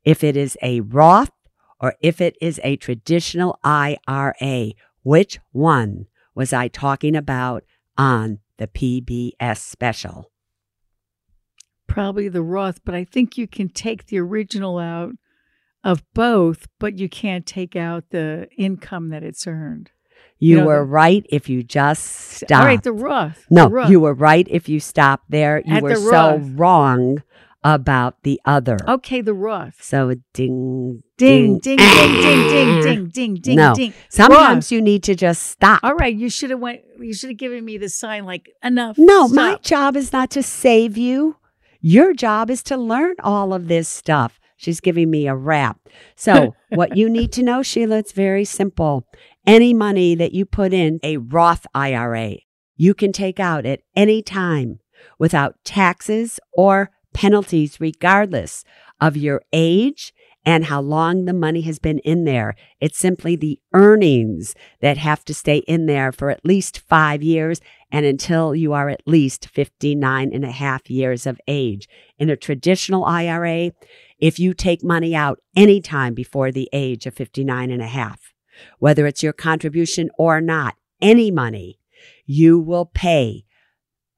if 0.03 0.23
it 0.23 0.35
is 0.35 0.57
a 0.61 0.81
Roth 0.81 1.31
or 1.79 1.93
if 2.01 2.19
it 2.19 2.35
is 2.41 2.59
a 2.63 2.77
traditional 2.77 3.59
IRA? 3.63 4.71
Which 5.03 5.39
one 5.51 6.07
was 6.35 6.53
I 6.53 6.67
talking 6.67 7.15
about 7.15 7.63
on 7.97 8.39
the 8.57 8.67
PBS 8.67 9.57
special? 9.57 10.31
Probably 11.87 12.29
the 12.29 12.41
Roth, 12.43 12.81
but 12.85 12.93
I 12.93 13.03
think 13.03 13.37
you 13.37 13.47
can 13.47 13.69
take 13.69 14.07
the 14.07 14.19
original 14.19 14.77
out 14.77 15.13
of 15.83 16.03
both, 16.13 16.67
but 16.77 16.97
you 16.99 17.09
can't 17.09 17.45
take 17.45 17.75
out 17.75 18.05
the 18.11 18.47
income 18.57 19.09
that 19.09 19.23
it's 19.23 19.47
earned. 19.47 19.91
You 20.37 20.57
know, 20.57 20.65
were 20.65 20.79
the- 20.79 20.83
right 20.83 21.25
if 21.29 21.49
you 21.49 21.63
just 21.63 22.03
stopped. 22.05 22.51
All 22.51 22.65
right, 22.65 22.81
the 22.81 22.93
Roth. 22.93 23.45
the 23.49 23.55
no, 23.55 23.69
Roth. 23.69 23.89
you 23.89 23.99
were 23.99 24.13
right 24.13 24.47
if 24.49 24.69
you 24.69 24.79
stopped 24.79 25.25
there. 25.29 25.61
You 25.65 25.75
At 25.75 25.83
were 25.83 25.89
the 25.89 25.95
so 25.95 26.37
wrong 26.55 27.23
about 27.63 28.23
the 28.23 28.39
other. 28.45 28.77
Okay, 28.87 29.21
the 29.21 29.33
Roth. 29.33 29.83
So 29.83 30.13
ding, 30.33 31.03
Ding, 31.17 31.59
ding, 31.59 31.77
ding, 31.77 31.77
ding, 31.77 32.49
ding, 32.49 32.81
ding, 32.81 33.05
ding, 33.09 33.35
ding, 33.41 33.55
No. 33.55 33.73
ding. 33.75 33.93
Sometimes 34.09 34.65
Roth. 34.67 34.71
you 34.71 34.81
need 34.81 35.03
to 35.03 35.15
just 35.15 35.43
stop. 35.47 35.81
All 35.83 35.95
right, 35.95 36.15
you 36.15 36.29
should 36.29 36.49
have 36.51 36.59
went. 36.59 36.81
You 36.99 37.13
should 37.13 37.29
have 37.31 37.37
given 37.37 37.65
me 37.65 37.77
the 37.77 37.89
sign 37.89 38.25
like 38.25 38.49
enough. 38.63 38.97
No, 38.97 39.27
my 39.27 39.55
job 39.61 39.95
is 39.97 40.13
not 40.13 40.29
to 40.31 40.43
save 40.43 40.97
you. 40.97 41.35
Your 41.81 42.13
job 42.13 42.49
is 42.49 42.63
to 42.63 42.77
learn 42.77 43.15
all 43.23 43.53
of 43.53 43.67
this 43.67 43.87
stuff. 43.89 44.39
She's 44.57 44.81
giving 44.81 45.09
me 45.09 45.27
a 45.27 45.35
rap. 45.35 45.77
So, 46.17 46.55
what 46.69 46.97
you 46.97 47.09
need 47.09 47.31
to 47.33 47.43
know, 47.43 47.63
Sheila, 47.63 47.97
it's 47.99 48.11
very 48.11 48.43
simple. 48.43 49.05
Any 49.47 49.73
money 49.73 50.15
that 50.15 50.33
you 50.33 50.45
put 50.45 50.73
in 50.73 50.99
a 51.03 51.15
Roth 51.17 51.65
IRA, 51.73 52.35
you 52.75 52.93
can 52.93 53.11
take 53.13 53.39
out 53.39 53.65
at 53.65 53.79
any 53.95 54.21
time 54.21 54.79
without 55.17 55.55
taxes 55.63 56.39
or 56.53 56.91
penalties, 57.13 57.79
regardless 57.79 58.63
of 58.99 59.17
your 59.17 59.41
age 59.53 60.13
and 60.45 60.65
how 60.65 60.81
long 60.81 61.25
the 61.25 61.33
money 61.33 61.61
has 61.61 61.79
been 61.79 61.99
in 61.99 62.23
there. 62.23 62.55
It's 62.79 62.97
simply 62.97 63.35
the 63.35 63.59
earnings 63.73 64.55
that 64.81 64.97
have 64.97 65.25
to 65.25 65.33
stay 65.33 65.57
in 65.59 65.85
there 65.85 66.11
for 66.11 66.29
at 66.29 66.45
least 66.45 66.79
five 66.79 67.21
years 67.21 67.59
and 67.91 68.05
until 68.05 68.55
you 68.55 68.73
are 68.73 68.89
at 68.89 69.05
least 69.05 69.49
59 69.49 70.31
and 70.33 70.45
a 70.45 70.51
half 70.51 70.89
years 70.89 71.25
of 71.25 71.41
age. 71.47 71.89
In 72.17 72.29
a 72.29 72.37
traditional 72.37 73.05
IRA, 73.05 73.71
if 74.19 74.39
you 74.39 74.53
take 74.53 74.83
money 74.83 75.15
out 75.15 75.39
anytime 75.55 76.13
before 76.13 76.51
the 76.51 76.69
age 76.71 77.05
of 77.05 77.15
59 77.15 77.71
and 77.71 77.81
a 77.81 77.87
half, 77.87 78.33
whether 78.79 79.07
it's 79.07 79.23
your 79.23 79.33
contribution 79.33 80.09
or 80.17 80.41
not, 80.41 80.75
any 81.01 81.31
money, 81.31 81.79
you 82.25 82.59
will 82.59 82.85
pay 82.85 83.45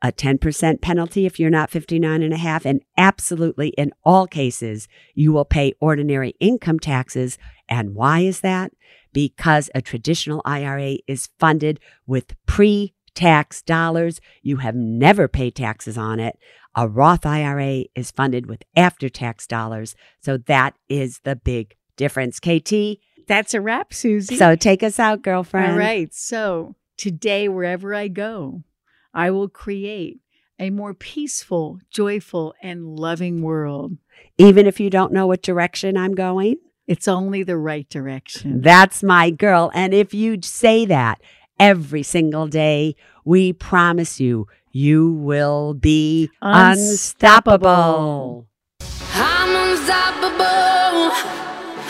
a 0.02 0.12
10% 0.12 0.82
penalty 0.82 1.26
if 1.26 1.40
you're 1.40 1.50
not 1.50 1.70
59 1.70 2.24
and 2.24 2.34
a 2.34 2.38
half. 2.38 2.66
And 2.66 2.82
absolutely 2.98 3.70
in 3.70 3.92
all 4.04 4.28
cases, 4.28 4.88
you 5.14 5.32
will 5.32 5.46
pay 5.46 5.74
ordinary 5.80 6.36
income 6.40 6.80
taxes. 6.80 7.38
And 7.70 7.94
why 7.94 8.20
is 8.22 8.42
that? 8.42 8.72
Because 9.14 9.70
a 9.76 9.82
traditional 9.82 10.42
IRA 10.46 10.98
is 11.08 11.30
funded 11.40 11.80
with 12.08 12.34
pre 12.46 12.94
tax 13.14 13.62
dollars. 13.62 14.20
You 14.42 14.58
have 14.58 14.76
never 14.76 15.28
paid 15.28 15.56
taxes 15.56 15.98
on 15.98 16.20
it. 16.20 16.38
A 16.76 16.88
Roth 16.88 17.26
IRA 17.26 17.84
is 17.96 18.12
funded 18.12 18.46
with 18.46 18.64
after 18.76 19.10
tax 19.10 19.46
dollars. 19.46 19.96
So 20.22 20.38
that 20.38 20.76
is 20.88 21.20
the 21.24 21.36
big 21.36 21.76
difference. 21.98 22.40
KT, 22.40 23.00
That's 23.28 23.54
a 23.54 23.60
wrap, 23.62 23.94
Suze. 23.94 24.36
so 24.38 24.56
take 24.56 24.82
us 24.82 24.98
out, 24.98 25.22
girlfriend. 25.22 25.74
All 25.74 25.78
right. 25.78 26.14
So 26.14 26.76
today, 26.98 27.50
wherever 27.50 27.94
I 27.94 28.08
go, 28.08 28.64
I 29.14 29.32
will 29.32 29.50
create 29.50 30.20
a 30.60 30.70
more 30.70 30.94
peaceful, 30.94 31.80
joyful, 31.90 32.54
and 32.62 33.00
loving 33.00 33.42
world. 33.42 33.98
Even 34.38 34.68
if 34.68 34.80
you 34.80 34.90
don't 34.90 35.12
know 35.12 35.28
what 35.28 35.42
direction 35.42 35.98
I'm 35.98 36.14
going, 36.14 36.58
It's 36.88 37.08
only 37.08 37.44
the 37.44 37.58
right 37.58 37.88
direction. 37.90 38.62
That's 38.62 39.02
my 39.02 39.30
girl. 39.30 39.72
And 39.74 39.94
if 39.94 40.14
you 40.14 40.40
say 40.42 40.86
that 40.86 41.22
every 41.60 42.04
single 42.04 42.48
day, 42.48 42.96
we 43.24 43.54
promise 43.54 44.20
you, 44.20 44.48
you 44.72 45.14
will 45.14 45.74
be 45.74 46.30
unstoppable. 46.42 48.48
Unstoppable. 48.82 48.88
I'm 49.14 49.72
unstoppable. 49.72 51.12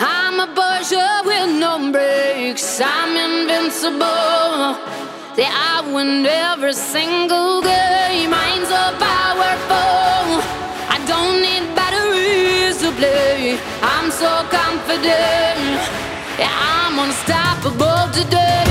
I'm 0.04 0.40
a 0.40 0.48
Porsche 0.54 1.26
with 1.26 1.60
no 1.60 1.92
brakes. 1.92 2.80
I'm 2.84 3.16
invincible. 3.18 5.11
Yeah, 5.38 5.50
I 5.50 5.90
win 5.94 6.26
every 6.26 6.74
single 6.74 7.62
game. 7.62 8.34
I'm 8.34 8.66
so 8.66 8.84
powerful. 9.00 10.44
I 10.92 10.98
don't 11.08 11.42
need 11.42 11.74
batteries 11.74 12.82
to 12.82 12.92
play. 12.92 13.58
I'm 13.82 14.12
so 14.12 14.44
confident. 14.52 15.80
Yeah, 16.38 16.52
I'm 16.52 17.00
unstoppable 17.00 18.12
today. 18.12 18.71